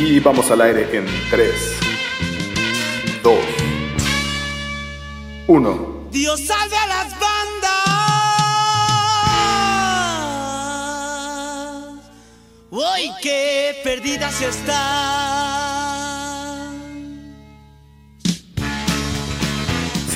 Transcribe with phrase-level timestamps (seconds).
[0.00, 1.52] Y vamos al aire en 3,
[3.20, 3.34] 2,
[5.48, 6.08] 1.
[6.12, 7.48] Dios salve a las bandas.
[12.70, 15.77] Uy, qué perdidas están.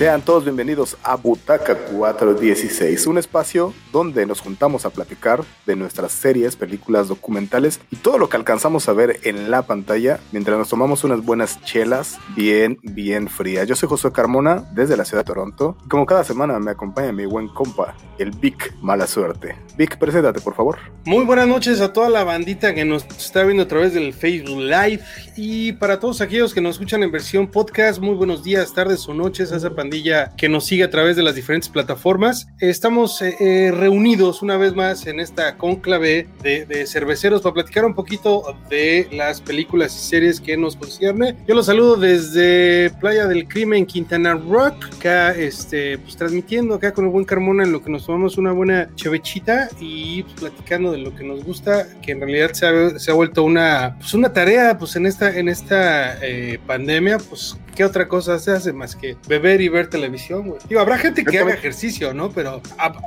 [0.03, 6.11] Sean todos bienvenidos a Butaca 416, un espacio donde nos juntamos a platicar de nuestras
[6.11, 10.69] series, películas, documentales y todo lo que alcanzamos a ver en la pantalla mientras nos
[10.69, 13.69] tomamos unas buenas chelas bien, bien frías.
[13.69, 17.13] Yo soy Josué Carmona desde la ciudad de Toronto y como cada semana me acompaña
[17.13, 19.55] mi buen compa, el Vic Mala Suerte.
[19.77, 20.79] Vic, preséntate por favor.
[21.05, 24.59] Muy buenas noches a toda la bandita que nos está viendo a través del Facebook
[24.59, 25.05] Live
[25.37, 29.15] y para todos aquellos que nos escuchan en versión podcast, muy buenos días, tardes o
[29.15, 32.49] noches a esa pandilla que nos sigue a través de las diferentes plataformas.
[32.61, 37.95] Estamos eh, eh, reunidos una vez más en esta conclave de, cerveceros para platicar un
[37.95, 41.37] poquito de las películas y series que nos concierne.
[41.47, 47.05] Yo los saludo desde Playa del Crimen, Quintana Rock, acá este, pues, transmitiendo acá con
[47.05, 50.99] el buen Carmona en lo que nos tomamos una buena chevechita y pues, platicando de
[50.99, 54.33] lo que nos gusta, que en realidad se ha, se ha vuelto una, pues, una
[54.33, 58.97] tarea pues, en esta, en esta eh, pandemia, pues ¿qué otra cosa se hace más
[58.97, 60.61] que beber y ver televisión, güey?
[60.69, 62.31] Digo, habrá gente que haga ejercicio, ¿no?
[62.31, 62.61] Pero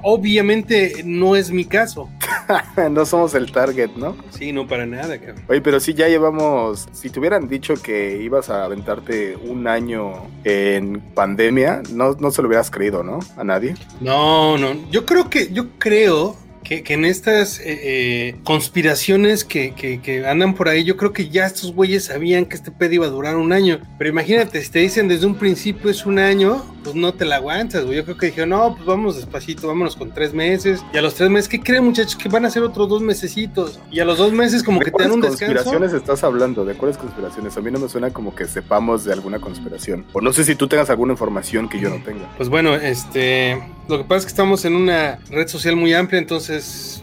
[0.03, 2.09] obviamente no es mi caso.
[2.91, 4.15] no somos el target, ¿no?
[4.29, 5.43] Sí, no para nada, cabrón.
[5.47, 10.27] Oye, pero sí ya llevamos, si te hubieran dicho que ibas a aventarte un año
[10.43, 13.19] en pandemia, no, no se lo hubieras creído, ¿no?
[13.37, 13.75] A nadie.
[14.01, 16.35] No, no, yo creo que, yo creo
[16.65, 21.45] que, en estas eh, eh, conspiraciones que, que, andan por ahí, yo creo que ya
[21.45, 23.79] estos güeyes sabían que este pedo iba a durar un año.
[23.97, 27.37] Pero imagínate, si te dicen desde un principio es un año, pues no te la
[27.37, 27.97] aguantas, güey.
[27.97, 30.83] Yo creo que dijeron, no, pues vamos despacito, vámonos con tres meses.
[30.93, 32.15] Y a los tres meses, ¿qué creen, muchachos?
[32.15, 33.79] Que van a ser otros dos mesecitos.
[33.91, 35.45] Y a los dos meses, como que te dan un descanso.
[35.45, 36.65] ¿De cuáles conspiraciones estás hablando?
[36.65, 37.55] ¿De cuáles conspiraciones?
[37.57, 40.05] A mí no me suena como que sepamos de alguna conspiración.
[40.13, 42.31] O no sé si tú tengas alguna información que yo no tenga.
[42.37, 43.61] Pues bueno, este.
[43.87, 46.54] Lo que pasa es que estamos en una red social muy amplia, entonces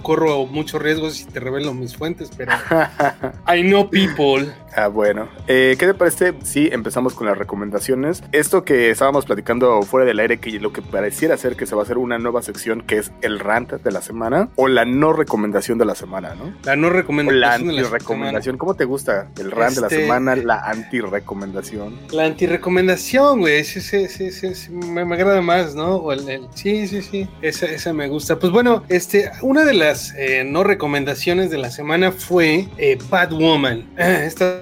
[0.03, 2.53] corro muchos riesgos y te revelo mis fuentes, pero
[3.49, 4.53] I know people.
[4.75, 5.29] Ah, bueno.
[5.49, 8.23] Eh, ¿Qué te parece si empezamos con las recomendaciones?
[8.33, 11.83] Esto que estábamos platicando fuera del aire, que lo que pareciera ser que se va
[11.83, 15.13] a hacer una nueva sección que es el rant de la semana o la no
[15.13, 16.55] recomendación de la semana, ¿no?
[16.65, 17.41] La no recomendación.
[17.41, 18.59] la anti-recomendación.
[18.59, 21.99] ¿Cómo te gusta el rant de la este, semana, la anti-recomendación?
[22.11, 23.65] La anti-recomendación, güey.
[23.65, 25.97] Sí, sí, sí, sí, me, agrada más, ¿no?
[25.97, 27.29] O el, sí, sí, sí.
[27.43, 28.39] Esa, esa me gusta.
[28.39, 33.91] Pues bueno, este, una de las eh, no recomendaciones de la semana fue eh, Batwoman.
[33.97, 34.62] Esta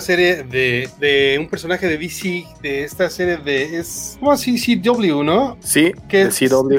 [0.00, 3.78] serie de, de, un personaje de DC, de esta serie de.
[3.78, 5.56] Es como así CW, ¿no?
[5.60, 6.78] Sí, que CW.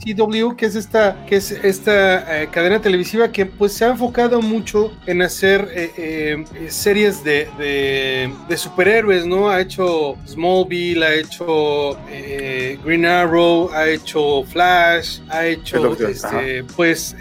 [0.00, 4.40] CW, que es esta, que es esta eh, cadena televisiva que pues se ha enfocado
[4.40, 9.50] mucho en hacer eh, eh, series de, de, superhéroes, ¿no?
[9.50, 11.98] Ha hecho Smallville, ha hecho
[12.84, 17.16] Green Arrow, ha hecho Flash, ha hecho este, pues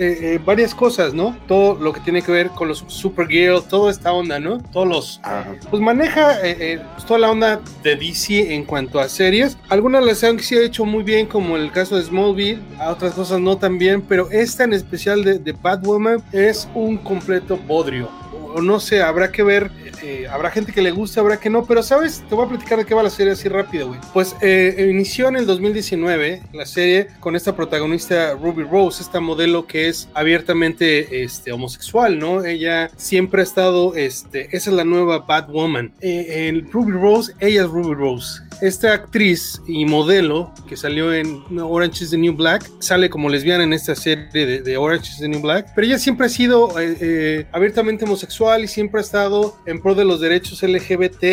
[0.45, 1.37] varias cosas, ¿no?
[1.47, 4.57] Todo lo que tiene que ver con los Supergirl, toda esta onda, ¿no?
[4.71, 5.21] Todos los
[5.69, 9.57] pues maneja pues, toda la onda de DC en cuanto a series.
[9.69, 13.39] Algunas las han sí hecho muy bien, como el caso de Smallville a otras cosas
[13.39, 18.09] no tan bien, pero esta en especial de, de Batwoman es un completo bodrio.
[18.53, 19.71] O no sé, habrá que ver
[20.03, 22.77] eh, habrá gente que le guste, habrá que no, pero sabes, te voy a platicar
[22.79, 23.99] de qué va la serie así rápido, güey.
[24.13, 29.67] Pues eh, inició en el 2019 la serie con esta protagonista Ruby Rose, esta modelo
[29.67, 32.43] que es abiertamente este, homosexual, ¿no?
[32.43, 35.93] Ella siempre ha estado, este, esa es la nueva Batwoman.
[36.01, 38.48] Eh, el Ruby Rose, ella es Ruby Rose.
[38.61, 43.63] Esta actriz y modelo que salió en Orange is the New Black, sale como lesbiana
[43.63, 46.69] en esta serie de, Orange is the New Black, pero ella siempre ha sido
[47.51, 51.23] abiertamente homosexual y siempre ha estado en de los derechos LGBT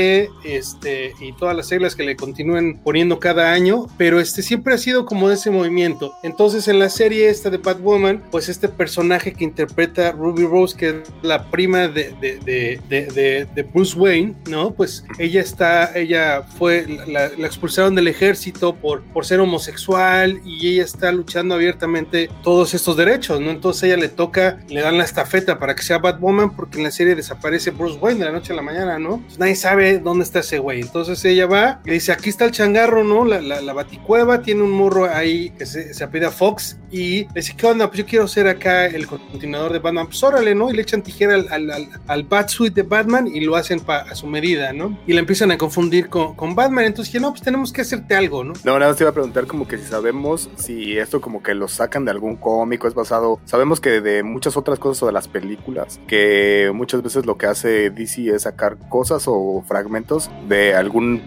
[0.45, 4.79] este, y todas las reglas que le continúen poniendo cada año, pero este siempre ha
[4.79, 6.15] sido como de ese movimiento.
[6.23, 10.89] Entonces en la serie esta de Batwoman, pues este personaje que interpreta Ruby Rose, que
[10.89, 14.73] es la prima de, de, de, de Bruce Wayne, ¿no?
[14.73, 20.85] Pues ella está, ella fue, la, expulsaron del ejército por, por ser homosexual y ella
[20.85, 23.51] está luchando abiertamente todos estos derechos, ¿no?
[23.51, 26.91] Entonces ella le toca, le dan la estafeta para que sea Batwoman porque en la
[26.91, 29.23] serie desaparece Bruce Wayne de la noche a la mañana, ¿no?
[29.27, 30.81] Pues nadie sabe dónde está ese güey.
[30.81, 33.25] Entonces ella va y dice, aquí está el changarro, ¿no?
[33.25, 37.67] La, la, baticueva, tiene un morro ahí que se, se Fox y le dice, ¿qué
[37.67, 37.89] onda?
[37.89, 40.07] Pues yo quiero ser acá el continuador de Batman.
[40.07, 40.71] Pues órale, ¿no?
[40.71, 44.27] Y le echan tijera al, al, al, Batsuit de Batman y lo hacen a su
[44.27, 44.99] medida, ¿no?
[45.07, 46.85] Y la empiezan a confundir con, con Batman.
[46.85, 48.53] Entonces Entonces dije, no, pues tenemos que hacerte algo, ¿no?
[48.65, 51.55] No, nada más te iba a preguntar como que si sabemos si esto como que
[51.55, 55.13] lo sacan de algún cómico, es basado, sabemos que de muchas otras cosas o de
[55.13, 60.75] las películas, que muchas veces lo que hace DC es sacar cosas o fragmentos de
[60.75, 61.23] algún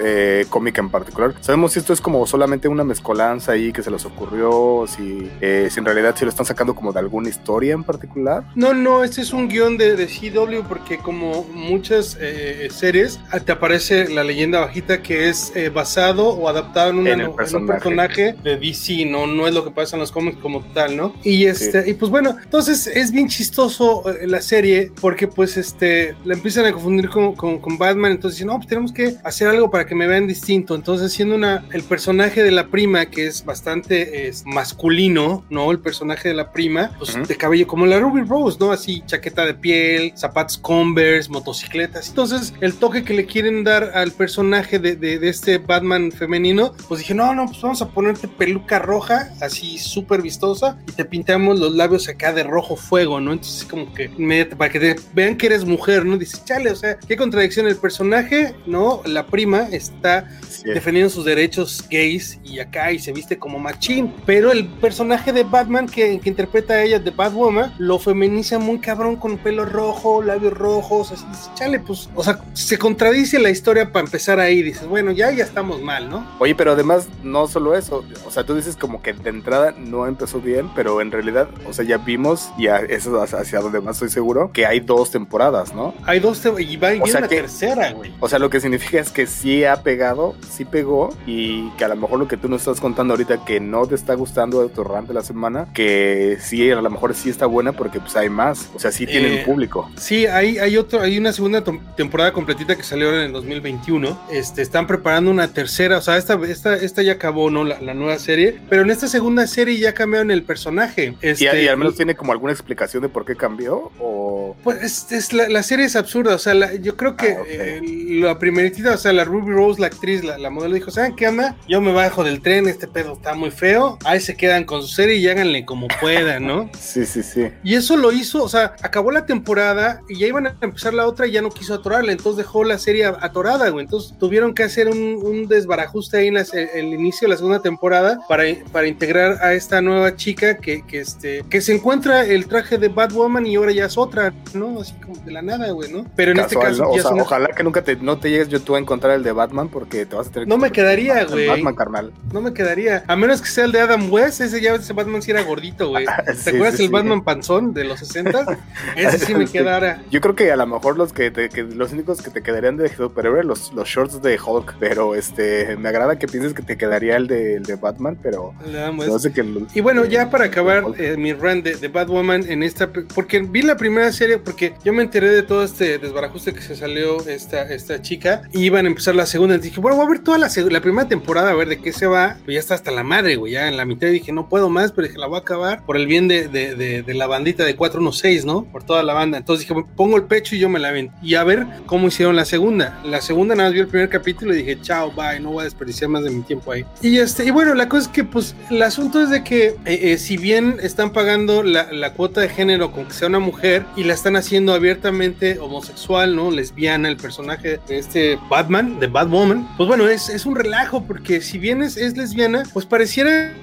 [0.00, 1.34] eh, cómic en particular.
[1.40, 5.68] Sabemos si esto es como solamente una mezcolanza ahí que se les ocurrió, si, eh,
[5.70, 8.44] si en realidad si lo están sacando como de alguna historia en particular.
[8.54, 13.52] No, no, este es un guion de, de CW porque como muchas eh, series te
[13.52, 19.26] aparece la leyenda bajita que es basado o adaptado en, un personaje de DC, no,
[19.26, 21.14] no es lo que pasa en los cómics como tal, ¿no?
[21.22, 26.34] Y este, y pues bueno, entonces es bien chistoso la serie porque pues este la
[26.34, 29.94] empiezan a confundir con, con, Batman, entonces no, pues tenemos que hacer algo para que
[29.94, 30.74] me vean distinto.
[30.74, 35.70] Entonces, siendo una, el personaje de la prima, que es bastante es, masculino, ¿no?
[35.70, 38.72] El personaje de la prima, pues de cabello como la Ruby Rose, ¿no?
[38.72, 42.08] Así, chaqueta de piel, zapatos Converse, motocicletas.
[42.08, 47.00] Entonces, el toque que le quieren dar al personaje de, de, este Batman femenino, pues
[47.00, 51.58] dije, no, no, pues vamos a ponerte peluca roja, así súper vistosa, y te pintamos
[51.58, 53.32] los labios acá de rojo fuego, ¿no?
[53.32, 54.08] Entonces, como que,
[54.56, 56.16] para que te vean que eres mujer, ¿no?
[56.16, 57.66] Dices, chale, o sea, qué contradicción.
[57.66, 59.02] El personaje, ¿no?
[59.04, 60.28] La prima está
[60.64, 64.12] defendiendo sus derechos gays y acá y se viste como machín.
[64.26, 68.78] Pero el personaje de Batman que, que interpreta a ella, de Batwoman, lo feminiza muy
[68.78, 71.12] cabrón con pelo rojo, labios rojos.
[71.12, 71.24] Así,
[71.54, 74.62] chale, pues, o sea, se contradice la historia para empezar ahí.
[74.62, 76.26] Dices, bueno, ya, ya estamos mal, ¿no?
[76.38, 78.04] Oye, pero además, no solo eso.
[78.26, 81.72] O sea, tú dices como que de entrada no empezó bien, pero en realidad, o
[81.72, 85.94] sea, ya vimos, y eso hacia donde más estoy seguro, que hay dos temporadas, ¿no?
[86.04, 88.12] Hay dos, y va o sea, tercera, güey.
[88.20, 91.88] O sea, lo que significa es que sí ha pegado, sí pegó, y que a
[91.88, 94.68] lo mejor lo que tú nos estás contando ahorita que no te está gustando de
[94.68, 98.16] tu rant de la semana, que sí, a lo mejor sí está buena porque pues
[98.16, 99.90] hay más, o sea, sí tienen eh, público.
[99.96, 101.62] Sí, hay, hay otro, hay una segunda
[101.96, 106.34] temporada completita que salió en el 2021, este, están preparando una tercera, o sea, esta,
[106.48, 107.62] esta, esta ya acabó, ¿no?
[107.62, 111.14] La, nueva serie, pero en esta segunda serie ya cambiaron el personaje.
[111.20, 113.92] Este, ¿Y, al menos tiene como alguna explicación de por qué cambió?
[114.00, 114.56] O...
[114.64, 117.80] Pues es, la, la, serie es absurda, o sea, la, yo creo que ah, eh,
[118.20, 121.56] la primeritita, o sea, la Ruby Rose, la actriz, la, modelo, dijo, ¿saben qué anda?
[121.68, 124.88] Yo me bajo del tren, este pedo está muy feo, ahí se quedan con su
[124.88, 126.68] serie y háganle como puedan, ¿no?
[126.80, 127.46] sí, sí, sí.
[127.62, 131.06] Y eso lo hizo, o sea, acabó la temporada y ya iban a empezar la
[131.06, 134.64] otra y ya no quiso atorarla, entonces dejó la serie atorada, güey, entonces tuvieron que
[134.70, 139.54] hacer un, desbarajuste ahí en el inicio de la segunda temporada para, para integrar a
[139.54, 143.72] esta nueva chica que, que, este, que se encuentra el traje de Batwoman y ahora
[143.72, 144.80] ya es otra, ¿no?
[144.80, 146.06] Así como de la nada, güey, ¿no?
[146.16, 149.22] Pero en este caso ojalá que nunca te, no te llegues YouTube a encontrar el
[149.22, 151.48] de Batman porque te vas a tener No me quedaría, güey.
[151.48, 152.12] Batman, carnal.
[152.32, 153.04] No me quedaría.
[153.06, 155.88] A menos que sea el de Adam West, ese ya ese Batman sí era gordito,
[155.88, 156.06] güey.
[156.44, 158.58] ¿Te acuerdas el Batman panzón de los 60?
[158.96, 160.02] Ese sí me quedara.
[160.10, 161.30] Yo creo que a lo mejor los que,
[161.74, 165.88] los únicos que te quedarían de superhéroe los, los shorts de Hulk, pero este me
[165.88, 168.54] agrada que pienses que te quedaría el de, el de Batman, pero
[168.96, 172.62] no sé que Y bueno, ya para acabar eh, mi run de, de Batwoman en
[172.62, 176.60] esta porque vi la primera serie porque yo me enteré de todo este desbarajuste que
[176.60, 179.56] se salió esta, esta chica y iban a empezar la segunda.
[179.56, 181.92] Y dije, bueno, voy a ver toda la, la primera temporada a ver de qué
[181.92, 182.36] se va.
[182.40, 183.52] Pero ya está hasta la madre, güey.
[183.52, 185.96] Ya en la mitad dije, no puedo más, pero dije, la voy a acabar por
[185.96, 188.64] el bien de, de, de, la bandita de 416, ¿no?
[188.64, 189.38] Por toda la banda.
[189.38, 191.10] Entonces dije, pongo el pecho y yo me la ven.
[191.22, 193.00] Y a ver cómo hicieron la segunda.
[193.04, 195.64] La segunda nada más vi el primer capítulo y dije, chao, bye, no voy a
[195.64, 196.84] desperdiciar más de mi tiempo ahí.
[197.02, 200.12] Y este, y bueno, la cosa es que, pues, el asunto es de que, eh,
[200.12, 203.84] eh, si bien están pagando la, la cuota de género con que sea una mujer
[203.96, 206.50] y la están haciendo abiertamente homosexual, ¿no?
[206.50, 209.68] Lesbiana, el personaje de este Batman, de Batwoman.
[209.76, 213.54] Pues bueno, es, es un relajo porque si bien es, es lesbiana, pues pareciera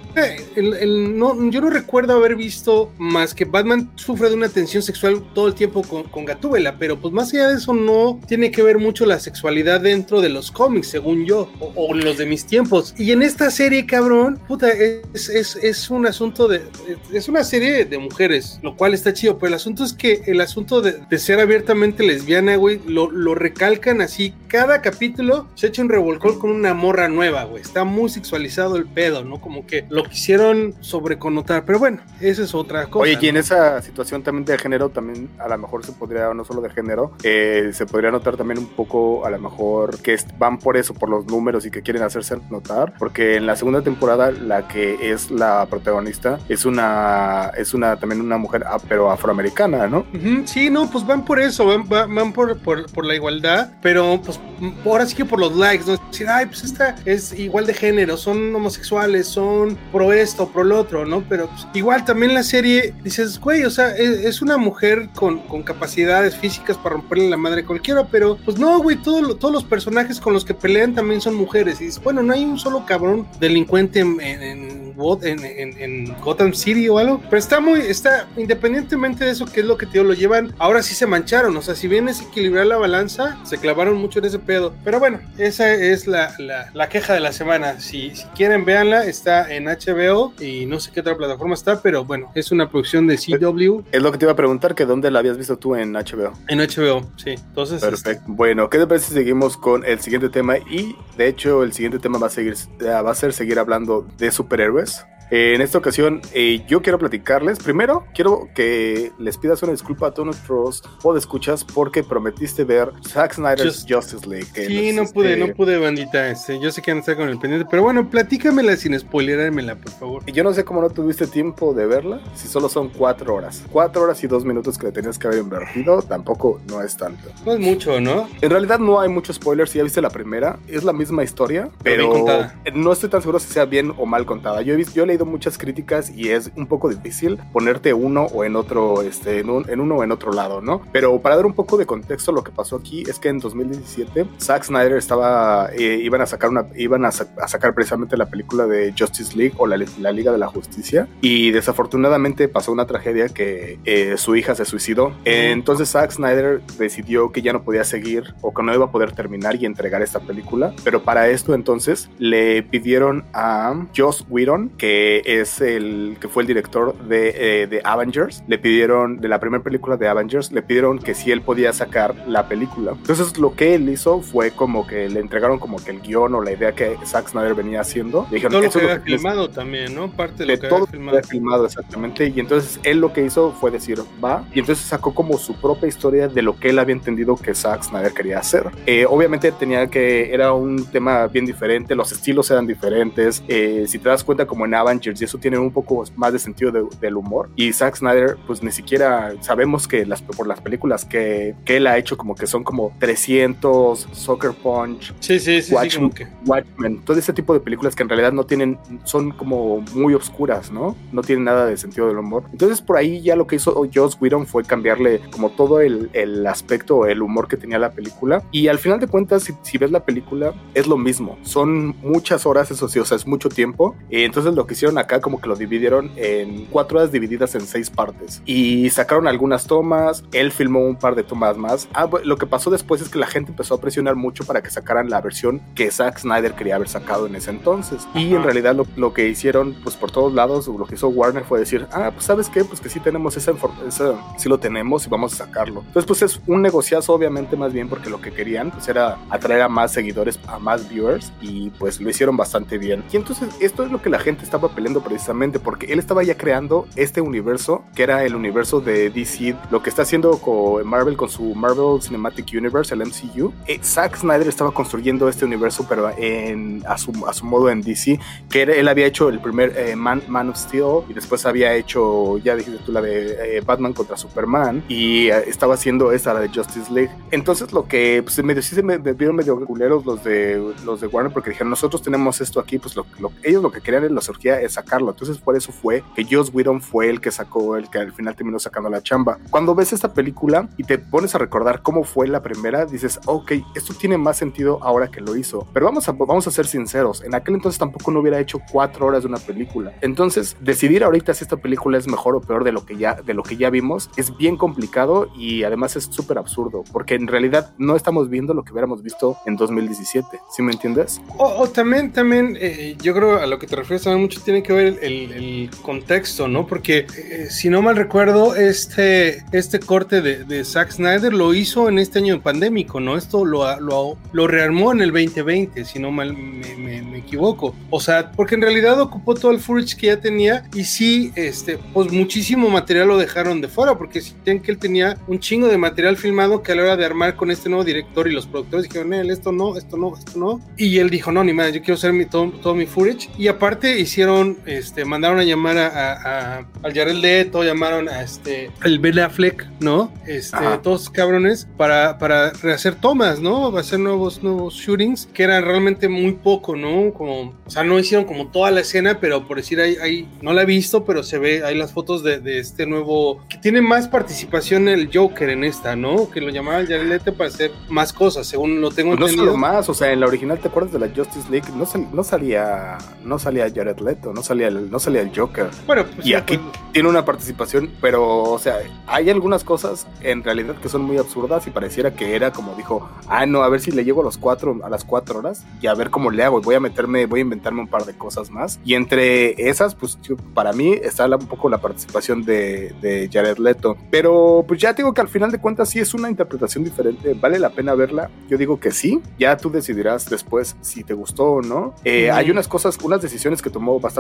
[0.56, 5.24] el, no, yo no recuerdo haber visto más que Batman sufre de una tensión sexual
[5.34, 8.64] todo el tiempo con, con Gatúbela, pero pues más allá de eso no tiene que
[8.64, 12.94] ver mucho la sexualidad dentro de los cómics, según yo, o, los de mis tiempos.
[12.98, 16.64] Y en esta serie, cabrón, puta, es, es, es, un asunto de...
[17.12, 20.42] Es una serie de mujeres, lo cual está chido, pero el asunto es que el
[20.42, 24.34] asunto de, de ser abiertamente lesbiana, güey, lo, lo recalcan así.
[24.48, 27.62] Cada capítulo se echa un revolcón con una morra nueva, güey.
[27.62, 29.40] Está muy sexualizado el pedo, ¿no?
[29.40, 33.04] Como que lo quisieron sobreconnotar, pero bueno, esa es otra cosa.
[33.04, 36.44] Oye, y en esa situación también de género, también a lo mejor se podría, no
[36.46, 40.60] solo de género, eh, se podría notar también un poco, a lo mejor, que van
[40.60, 44.32] por eso, por los números y que quieren hacerse notar, porque en la segunda temporada
[44.32, 50.06] la que es la protagonista es una, es una también una mujer, pero afroamericana, ¿no?
[50.46, 54.40] sí, no, pues van por eso, van, van, por, por, por, la igualdad, pero pues
[54.86, 55.98] ahora sí que por los likes, ¿no?
[56.12, 60.80] Decir, ay, pues esta es igual de género, son homosexuales, son pro esto, pro lo
[60.80, 61.24] otro, ¿no?
[61.30, 65.40] Pero pues, igual también la serie, dices, güey, o sea, es, es una mujer con,
[65.40, 69.54] con, capacidades físicas para romperle la madre a cualquiera, pero pues no, güey, todo, todos
[69.54, 71.82] los personajes con los que pelean también son mujeres.
[71.82, 74.87] Y dices, bueno, no hay un solo cabrón delincuente en, en,
[75.24, 79.66] en, en, Gotham City o algo, pero está muy, está, independientemente de eso, que es
[79.66, 82.66] lo que te lo llevan, ahora sí se mancharon, o sea, si bien es equilibrar
[82.66, 84.74] la balanza, se clavaron mucho en ese pedo.
[84.84, 87.80] Pero bueno, esa es la, la, la queja de la semana.
[87.80, 92.06] Si, si quieren, véanla, está en HBO y no sé qué otra plataforma está, pero
[92.06, 93.84] bueno, es una producción de CW.
[93.92, 96.34] Es lo que te iba a preguntar, que dónde la habías visto tú en HBO.
[96.48, 97.32] En HBO, sí.
[97.32, 97.82] Entonces.
[97.82, 98.10] Perfecto.
[98.10, 98.24] Este...
[98.28, 100.58] Bueno, ¿qué te parece si seguimos con el siguiente tema?
[100.58, 104.32] Y de hecho, el siguiente tema va a seguir, va a ser seguir hablando de
[104.32, 104.87] superhéroes.
[104.88, 105.17] guys.
[105.30, 107.60] Eh, en esta ocasión, eh, yo quiero platicarles.
[107.60, 113.34] Primero, quiero que les pidas una disculpa a todos nuestros podescuchas porque prometiste ver Zack
[113.34, 114.48] Snyder's Just, Justice League.
[114.54, 116.30] Sí, no pude, no pude, bandita.
[116.30, 119.92] Este, yo sé que no está con el pendiente, pero bueno, platícamela sin spoilerármela, por
[119.92, 120.26] favor.
[120.32, 123.64] Yo no sé cómo no tuviste tiempo de verla, si solo son cuatro horas.
[123.72, 127.30] Cuatro horas y dos minutos que le tenías que haber invertido, tampoco no es tanto.
[127.46, 128.30] No es mucho, ¿no?
[128.42, 129.72] En realidad no hay muchos spoilers.
[129.72, 132.26] Si ya viste la primera, es la misma historia, pero,
[132.74, 134.62] no estoy tan seguro si sea bien o mal contada.
[134.62, 138.44] Yo he visto, yo he muchas críticas y es un poco difícil ponerte uno o
[138.44, 140.82] en otro, este, en, un, en, uno o en otro lado, ¿no?
[140.92, 144.26] Pero para dar un poco de contexto, lo que pasó aquí es que en 2017
[144.40, 148.28] Zack Snyder estaba, eh, iban a sacar una, iban a, sa a, sacar precisamente la
[148.28, 152.88] película de Justice League o la, la, Liga de la Justicia y desafortunadamente pasó una
[152.88, 155.14] tragedia que eh, su hija se suicidó.
[155.26, 159.12] Entonces Zack Snyder decidió que ya no podía seguir o que no iba a poder
[159.12, 165.07] terminar y entregar esta película, pero para esto entonces le pidieron a Joss Whedon, que
[165.26, 169.64] es el que fue el director de, eh, de Avengers, le pidieron, de la primera
[169.64, 172.92] película de Avengers, le pidieron que si él podía sacar la película.
[172.92, 176.42] Entonces lo que él hizo fue como que le entregaron como que el guion o
[176.42, 178.28] la idea que Zack Snyder venía haciendo.
[178.30, 180.10] Le dijeron, todo lo que había filmado también, ¿no?
[180.10, 181.24] Parte de, lo que todo había filmado.
[181.24, 181.66] filmado.
[181.66, 182.32] exactamente.
[182.36, 185.88] Y entonces él lo que hizo fue decir, va, y entonces sacó como su propia
[185.88, 188.70] historia de lo que él había entendido que Zack Snyder quería hacer.
[188.86, 193.44] Eh, obviamente tenía que, era un tema bien diferente, los estilos eran diferentes.
[193.48, 196.40] Eh, si te das cuenta como en Avengers y eso tiene un poco más de
[196.40, 197.50] sentido de, del humor.
[197.56, 201.88] Y Zack Snyder, pues ni siquiera sabemos que las, por las películas que, que él
[201.88, 206.28] ha hecho, como que son como 300, Soccer Punch, sí, sí, sí, Watchmen, que...
[206.46, 210.72] Watchmen, todo ese tipo de películas que en realidad no tienen, son como muy oscuras,
[210.72, 210.96] ¿no?
[211.12, 212.44] No tienen nada de sentido del humor.
[212.52, 216.46] Entonces por ahí ya lo que hizo Joss Whedon fue cambiarle como todo el, el
[216.48, 218.44] aspecto, el humor que tenía la película.
[218.52, 221.38] Y al final de cuentas, si, si ves la película, es lo mismo.
[221.44, 223.96] Son muchas horas, eso sí, o sea, es mucho tiempo.
[224.10, 227.62] Y entonces lo que hicieron acá como que lo dividieron en cuatro horas divididas en
[227.62, 228.42] seis partes.
[228.46, 231.88] Y sacaron algunas tomas, él filmó un par de tomas más.
[231.94, 234.70] Ah, lo que pasó después es que la gente empezó a presionar mucho para que
[234.70, 238.08] sacaran la versión que Zack Snyder quería haber sacado en ese entonces.
[238.14, 241.44] Y en realidad lo, lo, que hicieron, pues por todos lados, lo que hizo Warner
[241.44, 245.06] fue decir, ah, pues sabes qué, pues que sí tenemos esa información, sí lo tenemos
[245.06, 245.82] y vamos a sacarlo.
[245.88, 249.62] Entonces, pues es un negociazo, obviamente, más bien porque lo que querían, pues era atraer
[249.62, 253.04] a más seguidores, a más viewers, y pues lo hicieron bastante bien.
[253.12, 256.38] Y entonces, esto es lo que la gente estaba peleando precisamente, porque él estaba ya
[256.38, 261.18] creando este universo, que era el universo de DC, lo que está haciendo con Marvel
[261.18, 263.52] con su Marvel Cinematic Universe, el MCU.
[263.66, 267.82] Eh, Zack Snyder estaba construyendo este universo, pero en, a, su, a su modo en
[267.82, 268.20] DC,
[268.52, 271.74] que era, él había hecho el primer eh, Man, Man, of Steel y después había
[271.74, 276.36] hecho, ya dijiste tú, la de eh, Batman contra Superman y eh, estaba haciendo esa,
[276.36, 277.10] la de Justice League.
[277.32, 281.02] Entonces lo que, pues medio, sí se me, me vieron medio culeros los de, los
[281.02, 284.04] de Warner porque dijeron, nosotros tenemos esto aquí, pues lo, lo, ellos lo que querían
[284.04, 285.12] en la surgía sacarlo.
[285.12, 288.36] Entonces por eso fue que Joss Whedon fue el que sacó, el que al final
[288.36, 289.38] terminó sacando la chamba.
[289.50, 293.54] Cuando ves esta película y te pones a recordar cómo fue la primera, dices, ok,
[293.76, 295.68] esto tiene más sentido ahora que lo hizo.
[295.74, 299.06] Pero vamos a, vamos a ser sinceros, en aquel entonces tampoco no hubiera hecho cuatro
[299.06, 299.94] horas de una película.
[300.02, 303.34] Entonces, decidir ahorita si esta película es mejor o peor de lo que ya, de
[303.34, 307.74] lo que ya vimos es bien complicado y además es súper absurdo, porque en realidad
[307.78, 310.40] no estamos viendo lo que hubiéramos visto en 2017.
[310.50, 311.22] ¿Sí me entiendes?
[311.38, 314.64] O, o también, también, eh, yo creo a lo que te refieres también mucho tiene
[314.64, 316.66] que ver el, el contexto, ¿no?
[316.66, 321.90] Porque eh, si no mal recuerdo, este, este corte de, de, Zack Snyder lo hizo
[321.90, 323.18] en este año pandémico, ¿no?
[323.18, 327.76] Esto lo, lo, lo rearmó en el 2020, si no mal me, me, me, equivoco.
[327.90, 331.78] O sea, porque en realidad ocupó todo el footage que ya tenía y sí, este,
[331.92, 335.78] pues muchísimo material lo dejaron de fuera, porque si que él tenía un chingo de
[335.78, 338.88] material filmado que a la hora de armar con este nuevo director y los productores
[338.88, 340.62] dijeron, él, esto no, esto no, esto no.
[340.78, 343.30] Y él dijo, no, ni más, yo quiero hacer mi, todo, todo mi footage.
[343.38, 348.22] Y aparte hicieron llamaron, este, mandaron a llamar a, a, al Jared Leto, llamaron a
[348.22, 350.12] este, al Ben Affleck, ¿no?
[350.26, 350.82] Este, Ajá.
[350.82, 353.72] todos cabrones, para, para rehacer tomas, ¿no?
[353.72, 357.14] Va a hacer nuevos, nuevos shootings, que eran realmente muy poco, ¿no?
[357.14, 360.54] Como, o sea, no hicieron como toda la escena, pero por decir, ahí, ahí no
[360.54, 363.82] la he visto, pero se ve, hay las fotos de, de este nuevo, que tiene
[363.82, 366.30] más participación el Joker en esta, ¿no?
[366.30, 369.26] Que lo llamaba el Jared Leto para hacer más cosas, según lo tengo Pues no
[369.28, 369.46] entendido.
[369.54, 371.68] solo más, o sea, en la original, ¿te acuerdas de la Justice League?
[371.76, 375.70] No, sal- no salía no salía Jared Leto, no salía el, no salía el Joker.
[375.86, 380.08] Bueno, pues Y sí, aquí pues, tiene una participación, pero, o sea, hay algunas cosas
[380.22, 383.70] en realidad que son muy absurdas y pareciera que era como dijo, ah, no, a
[383.70, 386.32] ver si le llego a los cuatro, a las cuatro horas y a ver cómo
[386.32, 386.60] le hago.
[386.60, 388.80] y Voy a meterme, voy a inventarme un par de cosas más.
[388.84, 390.18] Y entre esas, pues
[390.54, 393.96] para mí está la- un poco la participación de, de Jared Leto.
[394.10, 397.34] Pero pues ya te digo que al final de cuentas sí es una interpretación diferente.
[397.34, 398.30] ¿Vale la pena verla?
[398.50, 399.22] Yo digo que sí.
[399.38, 401.94] Ya tú decidirás después si te gustó o no.
[402.04, 402.32] Eh.
[402.32, 404.17] Hay unas cosas, unas decisiones que tomó bastante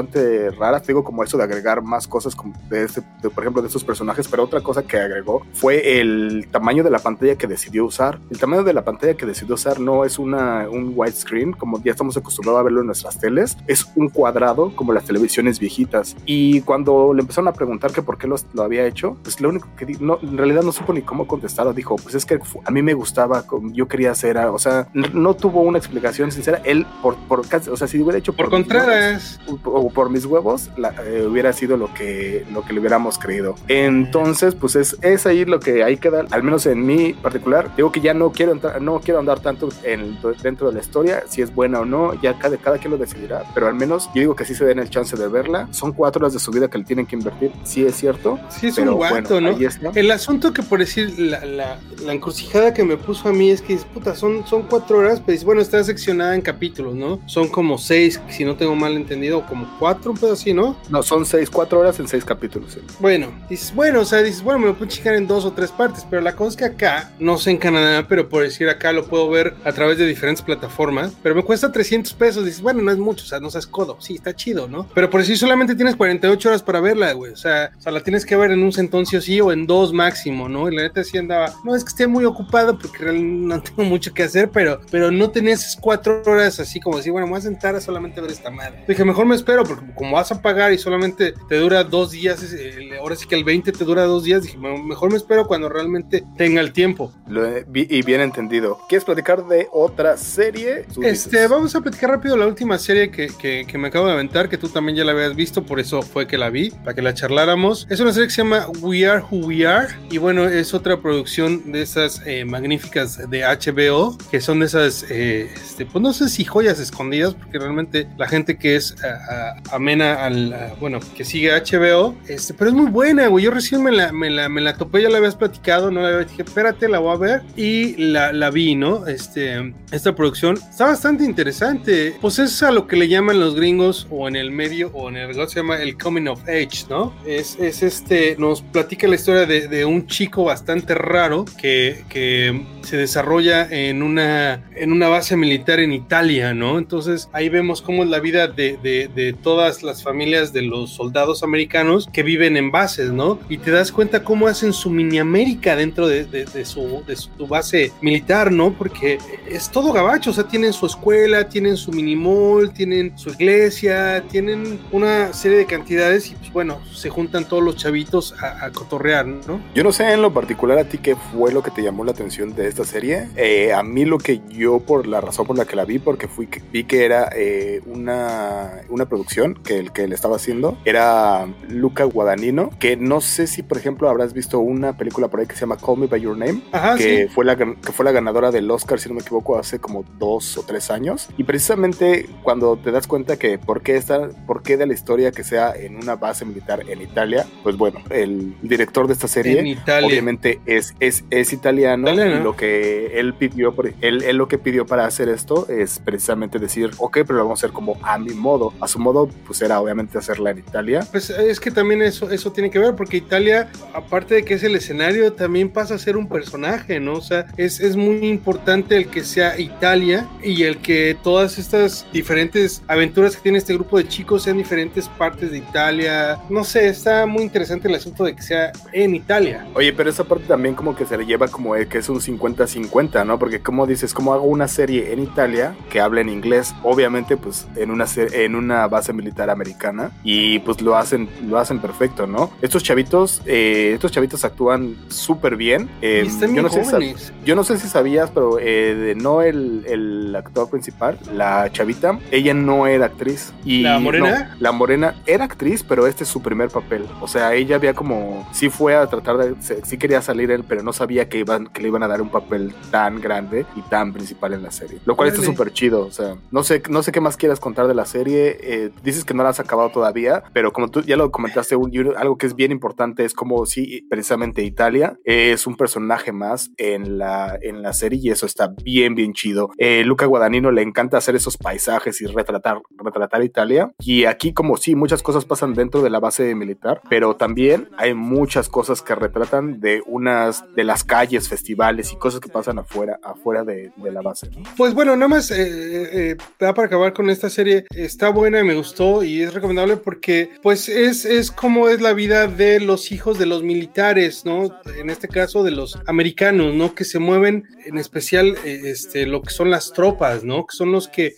[0.57, 2.35] raras, te digo como eso de agregar más cosas
[2.69, 6.47] de este, de, por ejemplo, de estos personajes, pero otra cosa que agregó fue el
[6.51, 8.19] tamaño de la pantalla que decidió usar.
[8.29, 11.91] El tamaño de la pantalla que decidió usar no es una, un widescreen, como ya
[11.91, 16.15] estamos acostumbrados a verlo en nuestras teles, es un cuadrado como las televisiones viejitas.
[16.25, 19.49] Y cuando le empezaron a preguntar que por qué los- lo había hecho, pues lo
[19.49, 21.73] único que di- no, en realidad no supo ni cómo contestar.
[21.73, 25.61] Dijo, pues es que a mí me gustaba, yo quería hacer, o sea, no tuvo
[25.61, 26.61] una explicación sincera.
[26.63, 29.39] Él, por, por o sea, si hubiera hecho por mis huevos, Contreras.
[29.65, 33.55] o por mis huevos la- eh, hubiera sido lo que lo que le hubiéramos creído
[33.67, 37.91] entonces pues es, es ahí lo que ahí queda al menos en mi particular digo
[37.91, 41.41] que ya no quiero entrar no quiero andar tanto en, dentro de la historia si
[41.41, 44.35] es buena o no ya cada, cada quien lo decidirá pero al menos yo digo
[44.35, 46.77] que sí se den el chance de verla son cuatro horas de su vida que
[46.77, 49.57] le tienen que invertir sí es cierto Sí, es pero un guato, bueno ¿no?
[49.57, 53.33] ahí está El asunto que por decir, la, la, la encrucijada que me puso a
[53.33, 56.95] mí es que, puta, son, son cuatro horas, pero dices, bueno, está seccionada en capítulos,
[56.95, 57.19] ¿no?
[57.25, 60.77] Son como seis, si no tengo mal entendido, como cuatro, un pedo así, ¿no?
[60.89, 62.79] no son seis cuatro horas en seis capítulos sí.
[62.99, 65.71] Bueno, dices, bueno, o sea, dices, bueno, me lo puedo chicar en dos o tres
[65.71, 68.91] partes, pero la cosa es que acá, no sé en Canadá, pero por decir acá
[68.91, 72.81] lo puedo ver a través de diferentes plataformas, pero me cuesta 300 pesos, dices, bueno,
[72.81, 74.87] no es mucho, o sea, no seas codo, sí, está chido, ¿no?
[74.93, 78.01] Pero por decir solamente tienes 48 horas para verla, güey, o sea, o sea, la
[78.01, 80.69] tienes que ver en un centón sí o en dos máximo, ¿no?
[80.69, 83.83] Y la neta sí andaba, no es que esté muy ocupado porque realmente no tengo
[83.83, 87.31] mucho que hacer, pero, pero no tenés esas cuatro horas así como decir, bueno, me
[87.31, 88.83] voy a sentar a solamente ver esta madre.
[88.87, 92.41] Dije, mejor me espero, porque como vas a pagar y solamente te dura dos días,
[92.53, 95.47] el- ahora sí que el 20 te dura dos días, dije, "Me- mejor me espero
[95.47, 97.11] cuando realmente tenga el tiempo.
[97.27, 97.41] Lo
[97.73, 102.77] y bien entendido quieres platicar de otra serie Este, vamos a platicar rápido la última
[102.77, 105.63] serie que, que- que me acabo de aventar, que tú también ya la habías visto,
[105.63, 107.87] por eso fue que la vi, para que la charláramos.
[107.89, 111.01] Es una serie que se llama We Are Who We Are, y bueno, es otra
[111.01, 116.13] producción de esas eh, magníficas de HBO, que son de esas, eh, este, pues no
[116.13, 120.73] sé si joyas escondidas, porque realmente la gente que es ah, ah, amena al, ah,
[120.79, 123.45] bueno, que sigue HBO, este, pero es muy buena, güey.
[123.45, 126.07] Yo recién me la, me la, me la topé, ya la habías platicado, no la
[126.07, 129.05] había, dije, espérate, la voy a ver, y la, la vi, ¿no?
[129.05, 132.15] Este, esta producción está bastante interesante.
[132.19, 135.17] Pues es a lo que le llaman los gringos, o en el medio, o en
[135.17, 137.13] el negocio se llama el coming of age, ¿no?
[137.27, 142.65] Es, es este, nos platica la historia de, de un chico bastante raro que, que
[142.81, 146.79] se desarrolla en una, en una base militar en Italia, ¿no?
[146.79, 150.93] Entonces ahí vemos cómo es la vida de, de, de todas las familias de los
[150.93, 152.71] soldados americanos que viven en
[153.11, 153.39] ¿no?
[153.49, 158.73] Y te das cuenta cómo hacen su mini América dentro de su base militar, ¿no?
[158.73, 159.17] Porque
[159.49, 164.23] es todo gabacho, o sea, tienen su escuela, tienen su mini mall, tienen su iglesia,
[164.29, 168.71] tienen una serie de cantidades y pues bueno, se juntan todos los chavitos a, a
[168.71, 169.61] cotorrear, ¿no?
[169.73, 172.11] Yo no sé en lo particular a ti qué fue lo que te llamó la
[172.11, 173.29] atención de esta serie.
[173.35, 176.27] Eh, a mí lo que yo, por la razón por la que la vi, porque
[176.27, 181.47] fui, vi que era eh, una, una producción que el que le estaba haciendo, era
[181.69, 185.53] Luca Guadagnino, que no sé si, por ejemplo, habrás visto una película por ahí que
[185.55, 187.33] se llama Call Me By Your Name, Ajá, que, sí.
[187.33, 190.57] fue la, que fue la ganadora del Oscar, si no me equivoco, hace como dos
[190.57, 191.29] o tres años.
[191.37, 195.31] Y precisamente cuando te das cuenta que por qué, está, por qué de la historia
[195.31, 199.77] que sea en una base militar en Italia, pues bueno, el director de esta serie
[200.03, 202.39] obviamente es, es, es italiano, Italiano.
[202.39, 205.99] y lo que él pidió, por- él, él lo que pidió para hacer esto es
[205.99, 208.73] precisamente decir, ok, pero lo vamos a hacer como a mi modo.
[208.79, 211.05] A su modo, pues era obviamente hacerla en Italia.
[211.11, 214.63] Pues es que también eso, eso tiene que ver, porque Italia, aparte de que es
[214.63, 217.13] el escenario, también pasa a ser un personaje, ¿no?
[217.13, 222.07] O sea, es, es muy importante el que sea Italia y el que todas estas
[222.11, 226.39] diferentes aventuras que tiene este grupo de chicos sean diferentes partes de Italia.
[226.49, 229.67] No sé, está muy interesante el asunto de que sea en Italia.
[229.75, 233.23] Oye, pero esa parte también como que se le lleva como que es un 50-50,
[233.23, 233.37] ¿no?
[233.37, 237.67] Porque como dices, como hago una serie en Italia que habla en inglés, obviamente pues
[237.75, 242.46] en una, en una base militar americana y pues lo hacen, lo hacen perfecto, ¿no?
[242.61, 245.89] Estos chavitos, eh, estos chavitos actúan súper bien.
[246.01, 250.35] Eh, yo, no sé si, yo no sé si sabías, pero eh, no el, el,
[250.35, 253.53] actor principal, la chavita, ella no era actriz.
[253.65, 254.55] Y ¿La morena?
[254.59, 257.05] la morena era actriz, pero este es su primer papel.
[257.21, 260.83] O sea, ella había como, sí fue a tratar de, sí quería salir él, pero
[260.83, 264.13] no sabía que, iban, que le iban a dar un papel tan grande y tan
[264.13, 264.99] principal en la serie.
[265.05, 266.05] Lo cual está súper chido.
[266.05, 268.57] O sea, no sé, no sé qué más quieras contar de la serie.
[268.61, 271.75] Eh, dices que no la has acabado todavía, pero como tú ya lo comentaste,
[272.17, 277.17] algo que es bien importante es como si precisamente Italia es un personaje más en
[277.17, 279.69] la, en la serie y eso está bien, bien chido.
[279.77, 283.91] Eh, Luca Guadagnino le encanta hacer esos paisajes y retratar, retratar Italia.
[283.99, 288.13] Y aquí como sí, muchas cosas pasan dentro de la base militar, pero también hay
[288.13, 293.19] muchas cosas que retratan de unas de las calles, festivales y cosas que pasan afuera,
[293.23, 294.49] afuera de, la base.
[294.77, 299.23] Pues bueno, nada más eh, eh, para acabar con esta serie, está buena, me gustó
[299.23, 303.45] y es recomendable porque pues es, es como es la vida de los hijos de
[303.45, 304.79] los militares, ¿no?
[304.97, 306.93] En este caso de los americanos, ¿no?
[306.93, 310.65] Que se mueven en especial eh, este, lo que son las tropas, ¿no?
[310.65, 311.35] Que son los que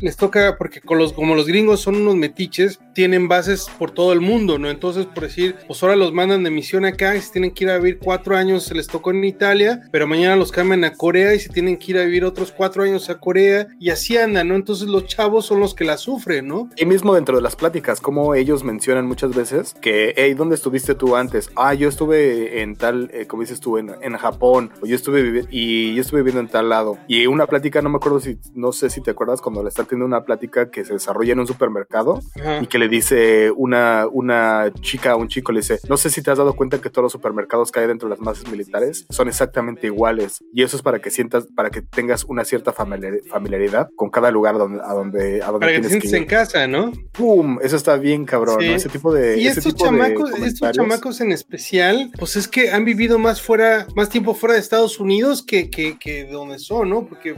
[0.00, 4.12] les toca, porque con los, como los gringos son unos metiches, tienen bases por todo
[4.12, 4.70] el mundo, ¿no?
[4.70, 7.70] Entonces, por decir, pues ahora los mandan de misión acá y si tienen que ir
[7.70, 11.34] a vivir cuatro años se les tocó en Italia, pero mañana los cambian a Corea
[11.34, 14.48] y si tienen que ir a vivir otros cuatro años a Corea y así andan,
[14.48, 14.56] ¿no?
[14.56, 16.70] Entonces los chavos son los que la sufren, ¿no?
[16.76, 20.94] Y mismo dentro de las pláticas, como ellos mencionan muchas veces que, hey, ¿dónde estuviste
[20.94, 21.50] tú antes?
[21.56, 25.22] Ah, yo estuve en tal, eh, como dices tú, en, en Japón, o yo estuve
[25.22, 26.98] viviendo, y yo estuve viviendo en tal lado.
[27.06, 29.84] Y una plática, no me acuerdo si, no sé si te acuerdas, cuando le está
[29.84, 32.20] teniendo una plática que se desarrolla en un supermercado
[32.60, 36.22] y que le dice una, una chica a un chico, le dice, no sé si
[36.22, 39.06] te has dado cuenta que todos los supermercados que hay dentro de las bases militares
[39.10, 40.44] son exactamente iguales.
[40.52, 44.58] Y eso es para que sientas, para que tengas una cierta familiaridad con cada lugar
[44.58, 46.92] donde, a donde, a donde para que te sientes en casa, ¿no?
[47.12, 47.58] ¡Pum!
[47.62, 48.74] Eso está bien cabrón, ¿no?
[48.74, 49.38] Ese tipo de...
[49.38, 54.08] Y estos chamacos, estos chamacos en especial, pues es que han vivido más fuera, más
[54.08, 57.06] tiempo fuera de Estados Unidos que, que, que donde son, ¿no?
[57.06, 57.34] Porque,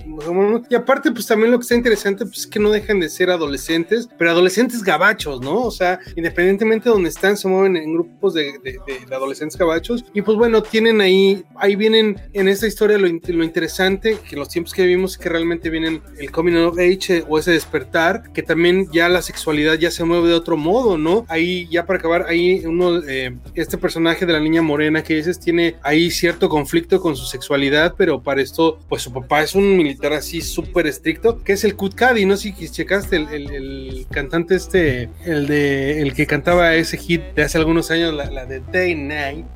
[0.71, 3.31] y aparte, pues también lo que está interesante, pues es que no dejan de ser
[3.31, 5.63] adolescentes, pero adolescentes gabachos, ¿no?
[5.63, 10.05] O sea, independientemente de donde están, se mueven en grupos de, de, de adolescentes gabachos.
[10.13, 14.49] Y pues bueno, tienen ahí, ahí vienen en esta historia lo, lo interesante, que los
[14.49, 18.43] tiempos que vivimos que realmente vienen el coming of age eh, o ese despertar, que
[18.43, 21.25] también ya la sexualidad ya se mueve de otro modo, ¿no?
[21.29, 25.41] Ahí, ya para acabar, ahí uno, eh, este personaje de la niña morena que dices
[25.41, 29.77] tiene ahí cierto conflicto con su sexualidad, pero para esto, pues su papá es un
[29.77, 34.07] militar así súper estricto, que es el Kut Cudi, no si checaste el, el, el,
[34.11, 38.47] cantante este, el de, el que cantaba ese hit de hace algunos años, la, la
[38.47, 39.47] de Day Night.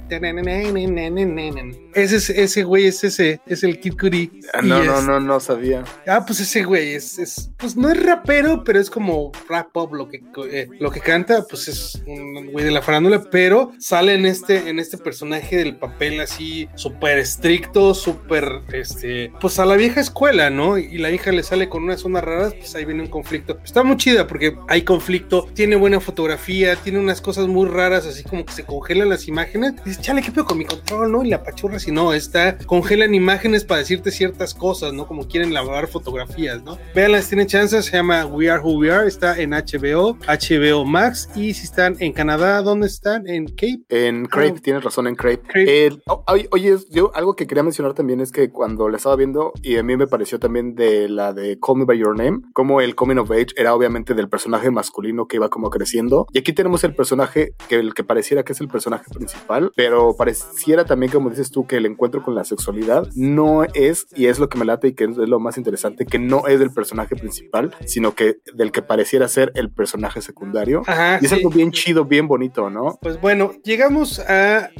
[1.94, 4.40] Ese, es, ese güey es ese, es el Kid Cudi.
[4.54, 5.84] Ah, no, no, no, no sabía.
[6.06, 9.92] Ah, pues ese güey es, es, pues no es rapero, pero es como rap pop
[9.92, 12.82] lo que, eh, lo que canta, pues es un güey de la
[13.30, 19.58] pero sale en este, en este personaje del papel así súper estricto, súper, este, pues
[19.58, 20.78] a la vieja escuela, ¿no?
[20.78, 23.58] Y la hija le sale con unas zonas raras, pues ahí viene un conflicto.
[23.64, 28.22] Está muy chida porque hay conflicto, tiene buena fotografía, tiene unas cosas muy raras, así
[28.22, 29.74] como que se congelan las imágenes.
[29.86, 31.24] Y chale, ¿qué pedo con mi control, no?
[31.24, 35.06] Y la pachurra, si no, está, congelan imágenes para decirte ciertas cosas, ¿no?
[35.06, 36.78] Como quieren lavar fotografías, ¿no?
[36.94, 41.28] Véanlas, tienen chance, se llama We Are Who We Are, está en HBO, HBO Max,
[41.34, 43.28] y si están en Canadá, ¿dónde están?
[43.28, 43.82] ¿En Cape?
[43.88, 44.60] En Cape, oh.
[44.62, 45.42] tienes razón, en Cape.
[45.54, 49.52] Eh, oh, oye, yo algo que quería mencionar también es que cuando la estaba viendo,
[49.62, 52.80] y a mí me pareció también de la de Call Me By Your Name, como
[52.80, 56.52] el Coming of Age era obviamente del personaje masculino que iba como creciendo, y aquí
[56.52, 61.12] tenemos el personaje que el que pareciera que es el personaje principal, pero pareciera también,
[61.12, 64.58] como dices tú, que el encuentro con la sexualidad no es, y es lo que
[64.58, 68.14] me late y que es lo más interesante, que no es del personaje principal, sino
[68.14, 70.82] que del que pareciera ser el personaje secundario.
[71.20, 72.77] y es algo bien chido, bien bonito, ¿no?
[73.00, 74.70] Pues bueno, llegamos a,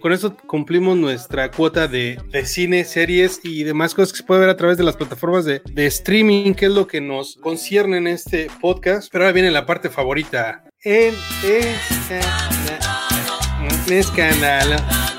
[0.00, 4.40] con esto cumplimos nuestra cuota de, de, cine, series y demás cosas que se puede
[4.40, 7.98] ver a través de las plataformas de, de streaming, que es lo que nos concierne
[7.98, 9.08] en este podcast.
[9.10, 10.64] Pero ahora viene la parte favorita.
[10.82, 12.38] En escándalo.
[13.88, 15.17] Escándalo.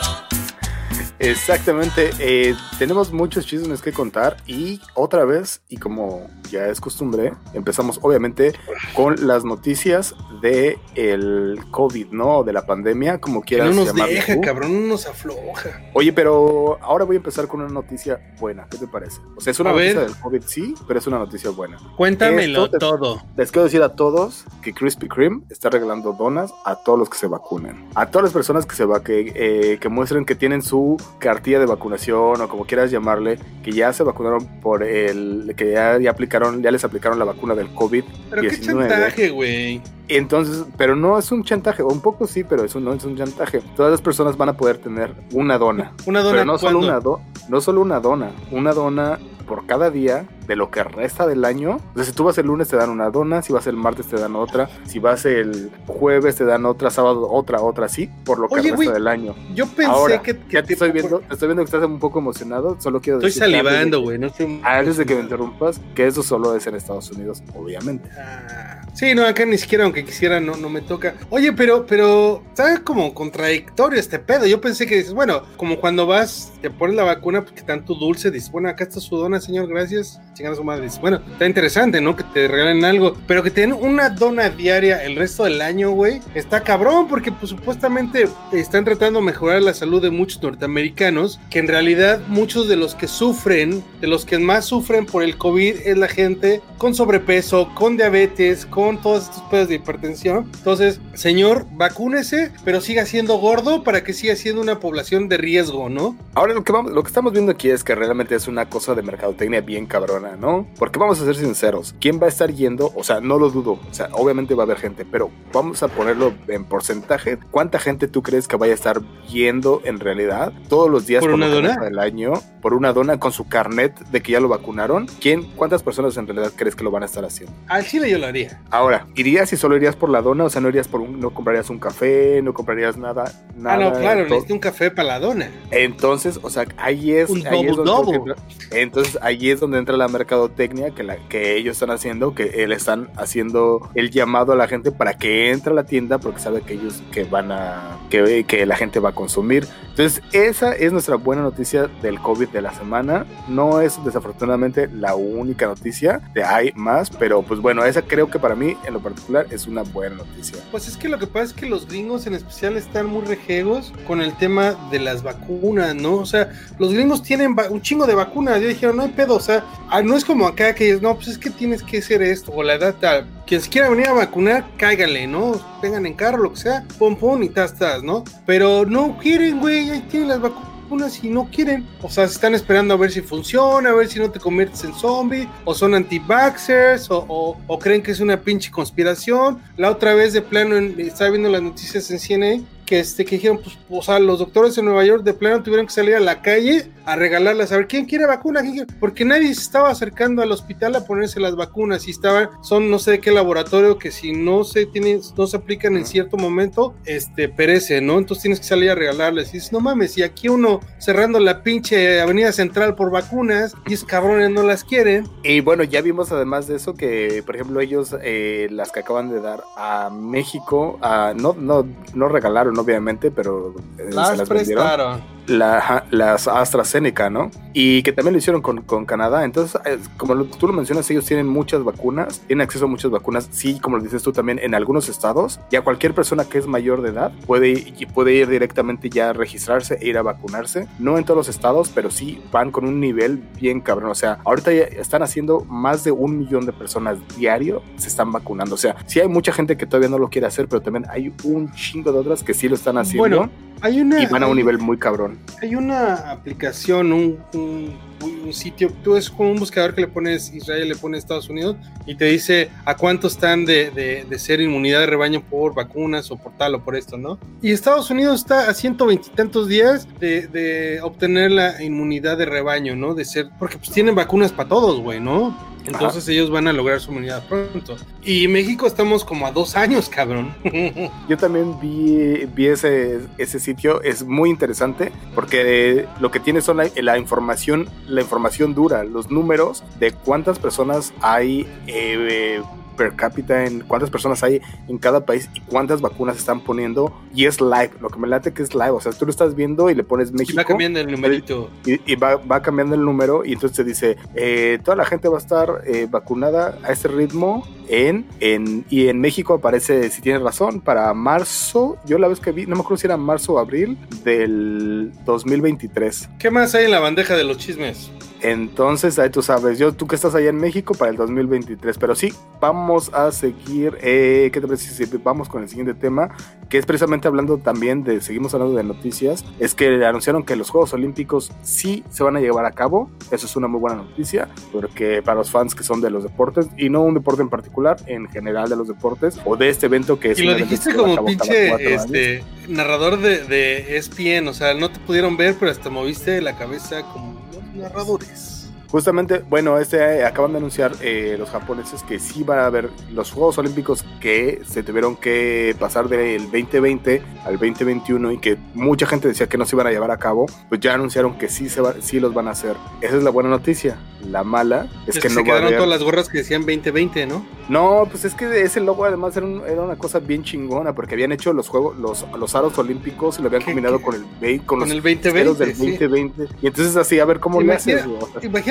[1.20, 7.34] Exactamente, eh, tenemos muchos chismes que contar y otra vez, y como ya es costumbre,
[7.54, 8.54] empezamos obviamente
[8.96, 12.44] con las noticias de el COVID, ¿no?
[12.44, 15.82] De la pandemia, como quieras no nos llamarlo deja, cabrón, no nos afloja.
[15.94, 19.20] Oye, pero ahora voy a empezar con una noticia buena, ¿qué te parece?
[19.36, 20.10] O sea, es una A noticia ver.
[20.10, 21.78] del COVID, sí, pero es una noticia buena.
[21.98, 23.22] Cuéntamelo Esto todo.
[23.36, 27.18] Les quiero decir a todos que Krispy Kreme está regalando donas a todos los que
[27.18, 27.90] se vacunen.
[27.96, 31.60] A todas las personas que se va que, eh, que muestren que tienen su cartilla
[31.60, 36.12] de vacunación o como quieras llamarle, que ya se vacunaron por el que ya, ya
[36.12, 38.04] aplicaron, ya les aplicaron la vacuna del COVID.
[38.30, 38.90] Pero qué 19.
[38.90, 39.82] chantaje, güey.
[40.10, 43.16] Entonces, pero no es un chantaje, o un poco sí, pero eso no es un
[43.16, 43.62] chantaje.
[43.76, 45.94] Todas las personas van a poder tener una dona.
[46.06, 49.90] Una dona Pero no solo una do- no solo una dona, una dona por cada
[49.90, 51.78] día de lo que resta del año.
[51.94, 54.06] O sea, si tú vas el lunes te dan una dona, si vas el martes
[54.08, 58.38] te dan otra, si vas el jueves te dan otra, sábado otra, otra, así, por
[58.38, 59.34] lo que resta del año.
[59.56, 62.20] Yo pensé Ahora, que, que ya te estoy viendo, estoy viendo que estás un poco
[62.20, 64.20] emocionado, solo quiero Estoy decir de salivando, güey.
[64.20, 64.62] No estoy...
[64.64, 68.08] Antes de que me interrumpas, que eso solo es en Estados Unidos, obviamente.
[68.20, 71.16] Ah, Sí, no, acá ni siquiera, aunque quisiera, no, no me toca.
[71.30, 74.46] Oye, pero, pero, ¿sabes como contradictorio este pedo?
[74.46, 77.94] Yo pensé que dices, bueno, como cuando vas, te pones la vacuna, pues que tanto
[77.94, 80.20] dulce, dices, bueno, acá está su dona, señor, gracias.
[80.34, 80.84] Chingar a su madre.
[80.84, 82.18] Dices, bueno, está interesante, ¿no?
[82.18, 85.92] Que te regalen algo, pero que te den una dona diaria el resto del año,
[85.92, 91.40] güey, está cabrón, porque pues supuestamente están tratando de mejorar la salud de muchos norteamericanos,
[91.50, 95.38] que en realidad muchos de los que sufren, de los que más sufren por el
[95.38, 100.50] COVID, es la gente con sobrepeso, con diabetes, con todos estos pedos de hipertensión.
[100.58, 105.90] Entonces, señor, vacúnese, pero siga siendo gordo para que siga siendo una población de riesgo,
[105.90, 106.16] ¿no?
[106.34, 108.96] Ahora lo que, vamos, lo que estamos viendo aquí es que realmente es una cosa
[108.96, 110.68] de mercadotecnia bien cabrona, ¿no?
[110.78, 112.92] Porque vamos a ser sinceros, ¿quién va a estar yendo?
[112.96, 115.88] O sea, no lo dudo, o sea, obviamente va a haber gente, pero vamos a
[115.88, 117.38] ponerlo en porcentaje.
[117.52, 121.32] ¿Cuánta gente tú crees que vaya a estar yendo en realidad todos los días ¿Por
[121.32, 121.76] lo una dona?
[121.78, 125.08] del año por una dona con su carnet de que ya lo vacunaron?
[125.20, 125.44] ¿Quién?
[125.56, 127.56] ¿Cuántas personas en realidad crees que lo van a estar haciendo?
[127.68, 128.62] Al chile yo lo haría.
[128.72, 130.44] Ahora, ¿irías y solo irías por la dona?
[130.44, 133.76] O sea, no irías por un, no comprarías un café, no comprarías nada, nada.
[133.76, 135.50] ah, no, claro, necesito un café para la dona.
[135.72, 138.36] entonces, o sea, ahí es, Un ahí es donde entra-
[138.72, 142.72] entonces ahí es donde entra la mercadotecnia que, la, que ellos están haciendo, que él
[142.72, 146.62] están haciendo el llamado a la gente para que entre a la tienda porque sabe
[146.62, 149.68] que ellos que van a que, que la gente va a consumir.
[149.90, 153.26] Entonces, esa es nuestra buena noticia del COVID de la semana.
[153.48, 158.40] No es desafortunadamente la única noticia, de hay más, pero pues bueno, esa creo que
[158.40, 160.60] para mí en lo particular es una buena noticia.
[160.72, 163.94] Pues es que lo que pasa es que los gringos en especial están muy rejegos
[164.08, 166.16] con el tema de las vacunas, ¿no?
[166.16, 168.62] O sea, los gringos tienen un chingo de vacunas.
[168.62, 171.30] Yo dijeron, no hay pedo, o sea, ah, no es como acá que no, pues
[171.30, 173.28] es que tienes que hacer esto, o la edad tal.
[173.48, 175.60] Quien se quiera venir a vacunar, cáigale, ¿no?
[175.82, 178.24] Vengan en carro, lo que sea, pum, pum, y tas, tas, ¿no?
[178.46, 181.86] Pero no quieren, güey, ahí tienen las vacunas vacunas y no quieren.
[182.02, 184.84] O sea, se están esperando a ver si funciona, a ver si no te conviertes
[184.84, 189.62] en zombie, o son anti-vaxxers, o, o- o creen que es una pinche conspiración.
[189.78, 193.36] La otra vez de plano, en- estaba viendo las noticias en CNN, que, este, que
[193.36, 196.20] dijeron, pues, o sea, los doctores en Nueva York de plano tuvieron que salir a
[196.20, 198.94] la calle a regalarlas, a ver quién quiere vacuna, ¿Quién quiere?
[199.00, 202.98] porque nadie se estaba acercando al hospital a ponerse las vacunas y estaban, son no
[202.98, 206.96] sé de qué laboratorio que si no se tienen, no se aplican en cierto momento,
[207.06, 208.18] este, perece, ¿no?
[208.18, 211.62] Entonces tienes que salir a regalarles y dices, no mames, y aquí uno cerrando la
[211.62, 216.32] pinche avenida central por vacunas y es cabrones no las quieren, Y bueno, ya vimos
[216.32, 220.98] además de eso que, por ejemplo, ellos eh, las que acaban de dar a México,
[221.02, 225.39] a- no, no, no regalaron obviamente, pero eh, se las vendieron.
[225.50, 227.52] La, las AstraZeneca, ¿no?
[227.74, 229.44] Y que también lo hicieron con, con Canadá.
[229.44, 233.12] Entonces, eh, como lo- tú lo mencionas, ellos tienen muchas vacunas, tienen acceso a muchas
[233.12, 233.48] vacunas.
[233.52, 237.02] Sí, como lo dices tú también, en algunos estados, ya cualquier persona que es mayor
[237.02, 240.88] de edad puede, puede ir directamente ya a registrarse e ir a vacunarse.
[241.00, 244.12] No en todos los estados, pero sí van con un nivel bien cabrón.
[244.12, 248.32] O sea, ahorita ya están haciendo más de un millón de personas diario se están
[248.32, 248.76] vacunando.
[248.76, 251.34] O sea, sí hay mucha gente que todavía no lo quiere hacer, pero también hay
[251.44, 253.22] un chingo de otras que sí lo están haciendo.
[253.22, 253.50] Bueno,
[253.82, 255.38] hay una y van a un hay- nivel muy cabrón.
[255.62, 260.54] Hay una aplicación, un, un- un sitio, tú es como un buscador que le pones
[260.54, 264.62] Israel, le pones Estados Unidos y te dice a cuánto están de, de- de ser
[264.62, 267.38] inmunidad de rebaño por vacunas o por tal o por esto, ¿no?
[267.62, 272.96] Y Estados Unidos está a ciento veintitantos días de, de obtener la inmunidad de rebaño,
[272.96, 273.14] ¿no?
[273.14, 275.70] De ser, porque pues tienen vacunas para todos, güey, ¿no?
[275.86, 277.96] Entonces ellos van a lograr su inmunidad pronto.
[278.24, 280.54] Y México estamos como a dos años, cabrón.
[281.30, 286.78] Yo también vi, vi ese, ese sitio, es muy interesante porque lo que tiene son
[286.78, 292.62] la, la información, la información dura, los números de cuántas personas hay eh,
[293.00, 297.18] per cápita en cuántas personas hay en cada país y cuántas vacunas están poniendo.
[297.34, 298.90] Y es live, lo que me late que es live.
[298.90, 300.52] O sea, tú lo estás viendo y le pones México.
[300.52, 301.70] Y va cambiando el numerito.
[301.86, 305.30] Y, y va, va, cambiando el número y entonces te dice, eh, toda la gente
[305.30, 310.22] va a estar eh, vacunada a ese ritmo en, en, y en México aparece, si
[310.22, 313.54] tienes razón, para marzo, yo la vez que vi, no me acuerdo si era marzo
[313.54, 316.30] o abril del 2023.
[316.38, 318.12] ¿Qué más hay en la bandeja de los chismes?
[318.42, 322.16] Entonces, ahí tú sabes, yo, tú que estás allá en México para el 2023, pero
[322.16, 326.30] sí, vamos a seguir, eh, ¿qué te parece si vamos con el siguiente tema?
[326.70, 330.70] Que es precisamente hablando también de, seguimos hablando de noticias, es que anunciaron que los
[330.70, 334.48] Juegos Olímpicos sí se van a llevar a cabo, eso es una muy buena noticia,
[334.72, 337.98] porque para los fans que son de los deportes, y no un deporte en particular,
[338.06, 340.40] en general de los deportes, o de este evento que es...
[340.40, 345.36] Y lo dijiste como pinche este, narrador de, de ESPN, o sea, no te pudieron
[345.36, 348.59] ver, pero hasta moviste la cabeza como narradores.
[348.92, 353.32] Justamente, bueno, este acaban de anunciar eh, los japoneses que sí van a haber los
[353.32, 359.28] Juegos Olímpicos que se tuvieron que pasar del 2020 al 2021 y que mucha gente
[359.28, 361.82] decía que no se iban a llevar a cabo, pues ya anunciaron que sí se
[361.82, 362.76] va, sí los van a hacer.
[363.02, 363.98] Esa es la buena noticia.
[364.28, 365.78] La mala es, que que no se va a quedaron haber.
[365.78, 367.46] todas las gorras que decían 2020, ¿no?
[367.70, 371.14] No, pues es que ese logo además era, un- era una cosa bien chingona porque
[371.14, 374.04] habían hecho los juegos, los, los aros olímpicos y lo habían ¿Qué- combinado qué?
[374.04, 375.92] con el con, Con los el 2020, ceros del sí.
[375.92, 378.06] 2020 y entonces así a ver cómo le haces.
[378.06, 378.20] güey,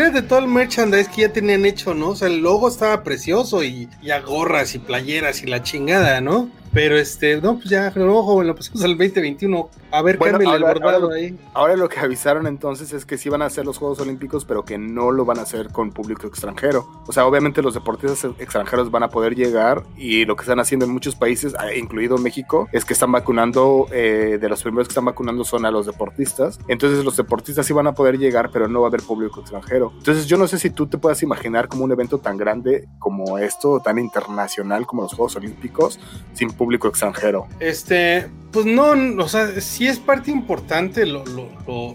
[0.09, 2.09] Imagínate todo el merchandise que ya tenían hecho, ¿no?
[2.09, 6.49] O sea, el logo estaba precioso y ya gorras y playeras y la chingada, ¿no?
[6.73, 9.69] Pero este, no, pues ya, no, joven, lo pasamos al 2021.
[9.91, 11.39] A ver, Bueno, cámbiale el bordado ahora- ahí.
[11.55, 14.65] Ahora lo que avisaron entonces es que sí van a hacer los Juegos Olímpicos, pero
[14.65, 16.87] que no lo van a hacer con público extranjero.
[17.07, 20.85] O sea, obviamente los deportistas extranjeros van a poder llegar y lo que están haciendo
[20.85, 24.93] en muchos países, eh, incluido México, es que están vacunando, eh, de los primeros que
[24.93, 26.59] están vacunando son a los deportistas.
[26.69, 29.93] Entonces los deportistas sí van a poder llegar, pero no va a haber público extranjero.
[29.97, 33.39] Entonces yo no sé si tú te puedas imaginar como un evento tan grande como
[33.39, 35.99] esto, tan internacional como los Juegos Olímpicos,
[36.35, 37.47] sin público extranjero.
[37.61, 38.91] Este, pues no,
[39.23, 41.93] o sea, sí es parte importante lo, lo, lo,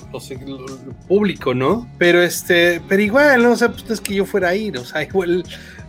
[0.48, 1.88] lo- público, ¿no?
[2.00, 3.52] Pero este, pero igual, ¿no?
[3.52, 5.44] O sea, pues es que yo fuera a ir, o sea, igual,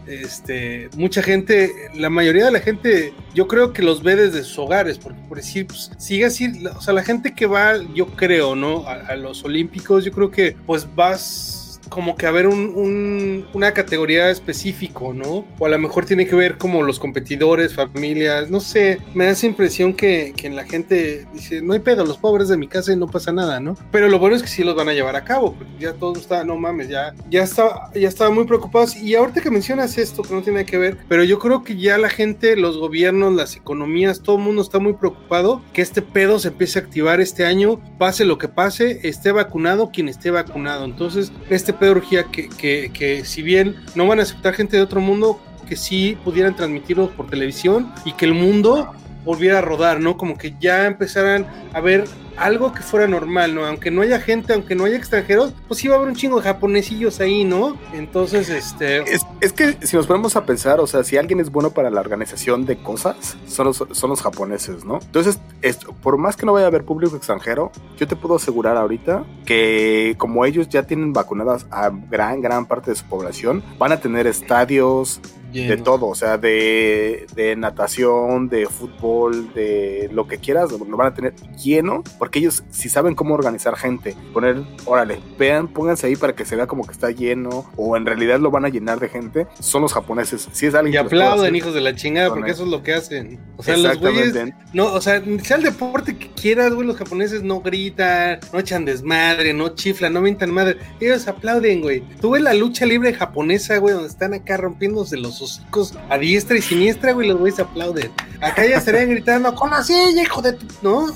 [0.06, 4.58] este, mucha gente, la mayoría de la gente, yo creo que los ve desde sus
[4.58, 8.54] hogares, porque por decir, pues, sigue así, o sea, la gente que va, yo creo,
[8.54, 8.86] ¿no?
[8.86, 11.63] A, a los Olímpicos, yo creo que, pues, vas
[11.94, 15.44] como que a ver un, un- una categoría específico, ¿no?
[15.58, 19.30] O a lo mejor tiene que ver como los competidores, familias, no sé, me da
[19.30, 22.92] esa impresión que, que la gente dice, no hay pedo, los pobres de mi casa
[22.92, 23.76] y no pasa nada, ¿no?
[23.92, 26.14] Pero lo bueno es que sí los van a llevar a cabo, porque ya todo
[26.18, 28.96] está, no mames, ya, ya está, ya estaban muy preocupados.
[28.96, 31.96] Y ahorita que mencionas esto, que no tiene que ver, pero yo creo que ya
[31.98, 36.38] la gente, los gobiernos, las economías, todo el mundo está muy preocupado que este pedo
[36.40, 40.84] se empiece a activar este año, pase lo que pase, esté vacunado quien esté vacunado.
[40.84, 44.82] Entonces, este pedo urgía que, que, que si bien no van a aceptar gente de
[44.82, 48.92] otro mundo, que sí pudieran transmitirlo por televisión y que el mundo
[49.24, 50.16] volviera a rodar, ¿no?
[50.16, 52.04] Como que ya empezaran a ver
[52.36, 53.64] algo que fuera normal, ¿no?
[53.64, 56.36] Aunque no haya gente, aunque no haya extranjeros, pues sí va a haber un chingo
[56.36, 57.76] de japonesillos ahí, ¿no?
[57.92, 58.98] Entonces, este...
[59.02, 61.90] Es, es que si nos ponemos a pensar, o sea, si alguien es bueno para
[61.90, 64.98] la organización de cosas, son los, son los japoneses, ¿no?
[65.00, 68.76] Entonces, esto, por más que no vaya a haber público extranjero, yo te puedo asegurar
[68.76, 73.92] ahorita que como ellos ya tienen vacunadas a gran, gran parte de su población, van
[73.92, 75.20] a tener estadios
[75.54, 81.08] de todo, o sea, de, de natación, de fútbol, de lo que quieras, lo van
[81.08, 86.16] a tener lleno, porque ellos si saben cómo organizar gente, poner, órale, vean, pónganse ahí
[86.16, 89.00] para que se vea como que está lleno, o en realidad lo van a llenar
[89.00, 90.48] de gente, son los japoneses.
[90.52, 92.94] Si es alguien Y aplauden, hacer, hijos de la chingada, porque eso es lo que
[92.94, 93.40] hacen.
[93.56, 94.34] O sea, los güeyes.
[94.72, 98.84] No, o sea, sea el deporte que quieras, güey, los japoneses no gritan, no echan
[98.84, 100.78] desmadre, no chiflan, no mientan madre.
[101.00, 102.02] Ellos aplauden, güey.
[102.20, 106.56] Tú ves la lucha libre japonesa, güey, donde están acá rompiéndose los hocicos a diestra
[106.56, 108.10] y siniestra, güey, los güeyes aplauden.
[108.40, 110.66] Acá ya estarían gritando, con la silla, hijo de tu...
[110.82, 111.06] No,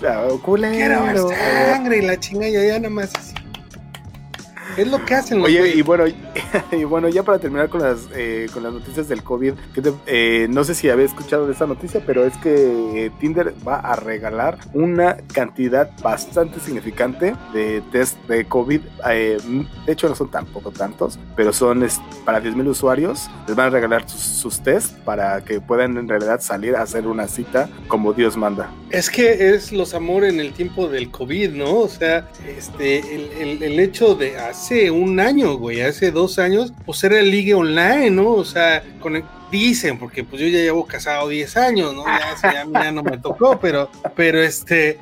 [0.00, 0.74] Claro, culero.
[1.04, 3.34] quiero sangre y la chingada, ya, ya nada más así.
[4.78, 5.76] Es lo que hacen los Oye, güeyes.
[5.76, 6.04] y bueno,
[6.72, 9.92] y bueno, ya para terminar con las eh, con las noticias del COVID, que te-
[10.06, 13.76] eh, no sé si había escuchado de esta noticia, pero es que eh, Tinder va
[13.80, 18.80] a regalar una cantidad bastante significante de test de COVID.
[19.10, 19.38] eh,
[19.86, 23.28] de hecho, no son tampoco tantos, pero son es- para 10.000 usuarios.
[23.46, 27.06] Les van a regalar sus, sus test para que puedan en realidad salir a hacer
[27.06, 28.70] una cita como Dios manda.
[28.90, 31.80] Es que es los amores en el tiempo del COVID, ¿no?
[31.80, 34.38] O sea, este, el, el- el hecho de
[34.68, 38.32] hace un año, güey, hace dos años, pues era el ligue online, ¿no?
[38.32, 42.04] O sea, con el- dicen, porque pues yo ya llevo casado 10 años, ¿no?
[42.04, 44.98] Ya, ya, ya no me tocó, pero, pero este...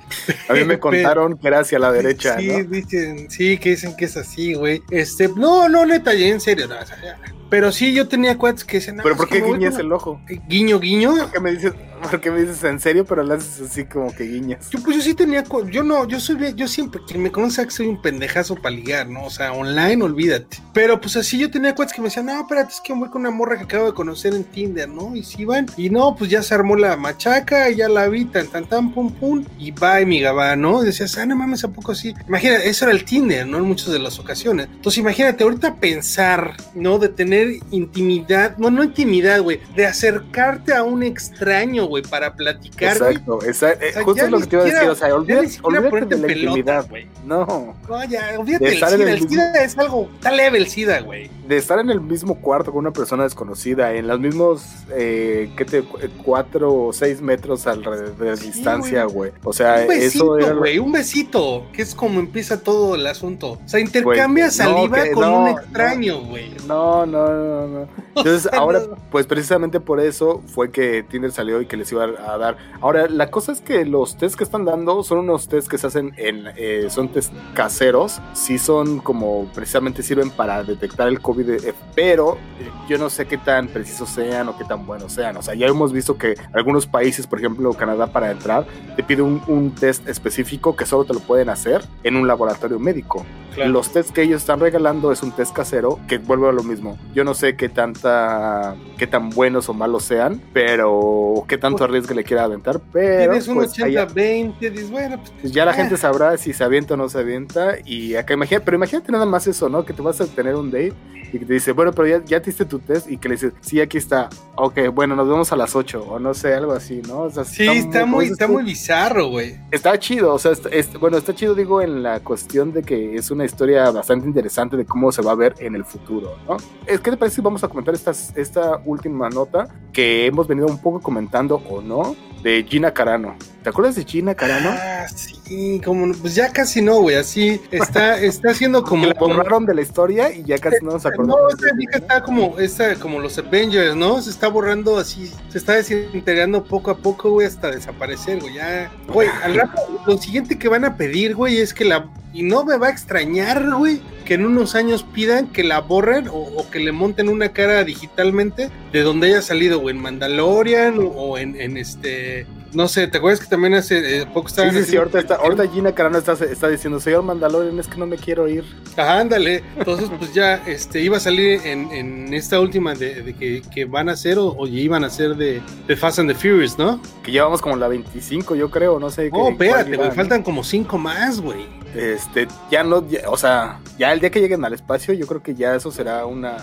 [0.49, 2.63] A mí me contaron que era hacia la derecha, Sí, ¿no?
[2.63, 4.83] dicen, sí, que dicen que es así, güey.
[4.93, 7.19] Este, no, no, neta, ya en serio, no, o sea, ya,
[7.51, 8.97] Pero sí, yo tenía cuates que decían.
[8.97, 10.21] "No, ¿Pero es por qué guiñas el ojo?
[10.49, 11.15] Guiño, guiño.
[11.17, 11.73] ¿Por qué me dices,
[12.11, 14.69] por qué me dices en serio, pero lo haces así como que guiñas?
[14.71, 17.65] Yo, pues yo sí tenía, yo no, yo soy bien, yo siempre, quien me conoce
[17.65, 19.25] que soy un pendejazo para ligar, ¿no?
[19.25, 20.59] O sea, online, olvídate.
[20.73, 23.23] Pero pues así yo tenía cuates que me decían, no, espérate, es que voy con
[23.23, 25.15] una morra que acabo de conocer en Tinder, ¿no?
[25.15, 28.25] Y sí van, y no, pues ya se armó la machaca, y ya la vi,
[28.27, 30.83] tan, tan, tan, pum, pum, y bye, mi gabá, ¿no?
[30.83, 32.15] Y decías, ah, no mames, ¿a poco así?
[32.29, 33.59] Imagina, eso era el Tinder, ¿no?
[33.59, 34.69] En muchas de las ocasiones.
[34.73, 36.99] Entonces imagínate, ahorita pensar, ¿no?
[36.99, 37.36] De tener
[37.71, 42.93] intimidad, no, no intimidad, güey, de acercarte a un extraño, güey, para platicar.
[42.97, 45.15] Exacto, esa- eh, O sea, justo es lo que te iba a decir, o sea,
[45.15, 46.89] olvídate, de la pelota, intimidad.
[46.89, 47.07] güey.
[47.25, 49.11] No, No, ya, olvídate De estar en SIDA.
[49.13, 51.31] el El SIDA es algo, está leve el SIDA, güey.
[51.47, 54.65] de estar en el mismo cuarto con una persona desconocida, en los mismos,
[54.95, 55.83] eh, ¿qué te?
[55.83, 59.31] cu- Cuatro o seis metros alrededor de Sí, distancia, güey.
[59.45, 63.53] O sea, Un besito, eso güey, un besito, que es como empieza todo el asunto.
[63.65, 66.51] O sea, intercambia no, saliva que con no, un extraño, güey.
[66.67, 67.89] No, no, no, no.
[68.17, 72.39] Entonces, ahora, pues precisamente por eso fue que Tinder salió y que les iba a
[72.39, 72.57] dar.
[72.81, 75.87] Ahora, la cosa es que los test que están dando son unos test que se
[75.87, 78.21] hacen en, eh, son test caseros.
[78.33, 83.27] Sí son como, precisamente sirven para detectar el COVID, eh, pero eh, yo no sé
[83.27, 85.37] qué tan precisos sean o qué tan buenos sean.
[85.37, 88.67] O sea, ya hemos visto que algunos países, por ejemplo, Canadá, para entrar,
[88.97, 92.79] te pide un, un test específico que solo te lo pueden hacer en un laboratorio
[92.79, 93.25] médico.
[93.55, 93.71] Claro.
[93.71, 96.99] Los tests que ellos están regalando es un test casero que vuelve a lo mismo.
[97.17, 102.13] Yo no sé qué tanta, qué tan buenos o malos sean, pero qué tanto riesgo
[102.15, 102.79] le quiera aventar.
[102.93, 105.75] Pero Tienes un pues, allá- 80-20, dices, bueno, pues, ya la Ah.
[105.75, 107.77] gente sabrá si se avienta o no se avienta.
[107.87, 109.83] Y acá imagínate, pero imagínate nada más eso, ¿no?
[109.87, 110.93] Que tú vas a tener un date
[111.33, 113.35] y que te dice, bueno, pero ya, ya te hiciste tu test y que le
[113.37, 114.29] dices, sí, aquí está.
[114.55, 117.23] Ok, bueno, nos vemos a las 8 o no sé, algo así, ¿no?
[117.23, 119.57] O sea, sí, está muy, está muy bizarro, güey.
[119.71, 123.31] Está chido, o sea, está- bueno, está chido, digo, en la cuestión de que es
[123.31, 126.57] una historia bastante interesante de cómo se va a ver en el futuro, ¿no?
[126.87, 130.67] Es que te parece si vamos a comentar estas, esta última nota que hemos venido
[130.67, 133.37] un poco comentando o no de Gina Carano.
[133.63, 134.71] ¿Te acuerdas de Gina Carano?
[134.73, 139.07] Ah, sí, como, pues ya casi no, güey, así está, está haciendo como...
[139.07, 141.55] la borraron de la historia y ya casi no nos acordamos.
[141.61, 142.05] No, vieja ¿no?
[142.05, 144.21] está como, esta, como los Avengers, ¿no?
[144.21, 148.55] Se está borrando así, se está desintegrando poco a poco, güey, hasta desaparecer, güey.
[148.55, 152.09] Ya, güey, al rato, lo siguiente que van a pedir, güey, es que la.
[152.37, 156.29] Y no me va a extrañar, güey, que en unos años pidan que la borren
[156.31, 161.39] o, que le monten una cara digitalmente de donde haya salido, güey, en Mandalorian o,
[161.39, 162.47] en este.
[162.73, 165.19] No sé, ¿te acuerdas que también hace eh, poco Sí, estaban sí, sí, haciendo- ahorita,
[165.21, 168.65] está, ahorita Gina Carano está, está diciendo, señor Mandalorian, es que no me quiero ir.
[168.97, 169.63] Ajá, ándale.
[169.79, 173.85] Entonces, pues ya este, iba a salir en, en esta última de, de que, que
[173.87, 177.01] van a hacer o, iban a hacer de, de Fast and the Furious, ¿no?
[177.23, 179.31] Que llevamos como la 25, yo creo, no sé.
[179.31, 181.67] No, qué- espérate, güey, faltan como cinco más, güey.
[181.95, 185.43] Este, ya no, ya- o sea, ya el día que lleguen al espacio, yo creo
[185.43, 186.57] que ya eso será una.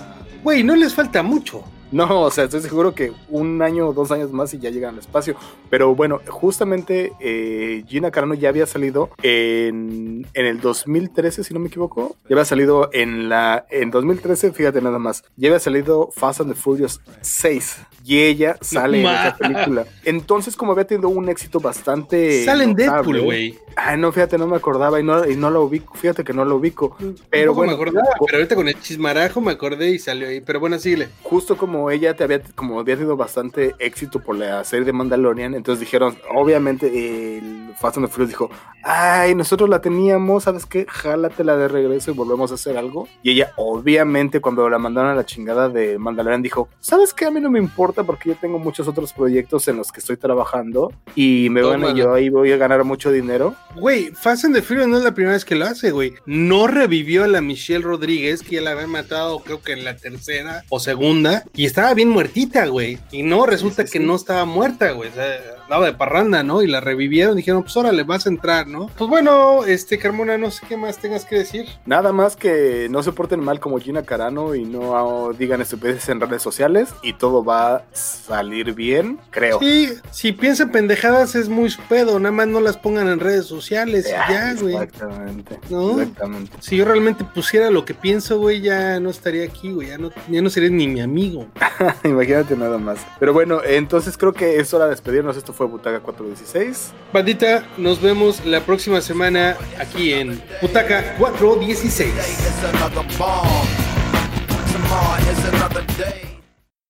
[0.43, 1.63] Güey, no les falta mucho.
[1.93, 4.95] No, o sea, estoy seguro que un año o dos años más y ya llegan
[4.95, 5.35] al espacio.
[5.69, 11.59] Pero bueno, justamente eh, Gina Carano ya había salido en, en el 2013, si no
[11.59, 12.15] me equivoco.
[12.27, 13.67] Ya había salido en la.
[13.69, 15.23] En 2013, fíjate nada más.
[15.35, 17.77] Ya había salido Fast and the Furious 6.
[18.05, 19.85] Y ella sale en esa película.
[20.03, 22.43] Entonces, como había tenido un éxito bastante.
[22.43, 23.59] Sale en Deadpool, güey.
[23.75, 25.93] Ay, no, fíjate, no me acordaba y no, y no lo ubico.
[25.95, 26.95] Fíjate que no lo ubico.
[27.29, 30.41] Pero Tampoco bueno, me acordaba, pero ahorita con el chismarajo me acordé y salió ahí.
[30.41, 31.09] Pero bueno, síguele.
[31.23, 35.53] justo como ella te había, como había tenido bastante éxito por la serie de Mandalorian,
[35.53, 38.49] entonces dijeron, obviamente el Fast and the Furious dijo,
[38.84, 40.86] ay, nosotros la teníamos, ¿sabes qué?
[40.88, 43.07] Jálatela de regreso y volvemos a hacer algo.
[43.21, 47.25] Y ella, obviamente, cuando la mandaron a la chingada de Mandalorian, dijo, ¿sabes qué?
[47.25, 50.17] A mí no me importa porque yo tengo muchos otros proyectos en los que estoy
[50.17, 53.55] trabajando y me van a, yo ahí voy a ganar mucho dinero.
[53.75, 56.13] Güey, Fast and the Furious no es la primera vez que lo hace, güey.
[56.25, 59.95] No revivió a la Michelle Rodríguez, que ya la habían matado, creo que en la
[59.95, 62.99] tercera o segunda, y estaba bien muertita, güey.
[63.11, 64.05] Y no, resulta Sí, sí, que sí.
[64.05, 65.09] no estaba muerta, güey.
[65.09, 66.61] O sea, andaba de parranda, ¿no?
[66.61, 68.89] Y la revivieron, dijeron, pues órale, vas a entrar, ¿no?
[68.97, 71.68] Pues bueno, este, Carmona, no sé qué más tengas que decir.
[71.86, 76.20] Nada más que no se porten mal como Gina Carano y no digan estupideces en
[76.20, 79.59] redes sociales y todo va a salir bien, creo.
[79.59, 84.05] Sí, si piensan pendejadas es muy pedo, nada más no las pongan en redes sociales
[84.07, 84.76] y ya, güey.
[84.76, 85.59] Exactamente.
[85.70, 85.99] ¿No?
[85.99, 86.51] Exactamente.
[86.59, 90.11] Si yo realmente pusiera lo que pienso, güey, ya no estaría aquí, güey, ya no,
[90.30, 91.47] ya no sería ni mi amigo.
[92.03, 92.99] Imagínate nada más.
[93.20, 95.38] Pero bueno, entonces creo que es hora de despedirnos.
[95.38, 96.91] Esto fue Butaga 416.
[97.13, 102.11] Bandita, nos vemos la próxima semana aquí en Butaca 416.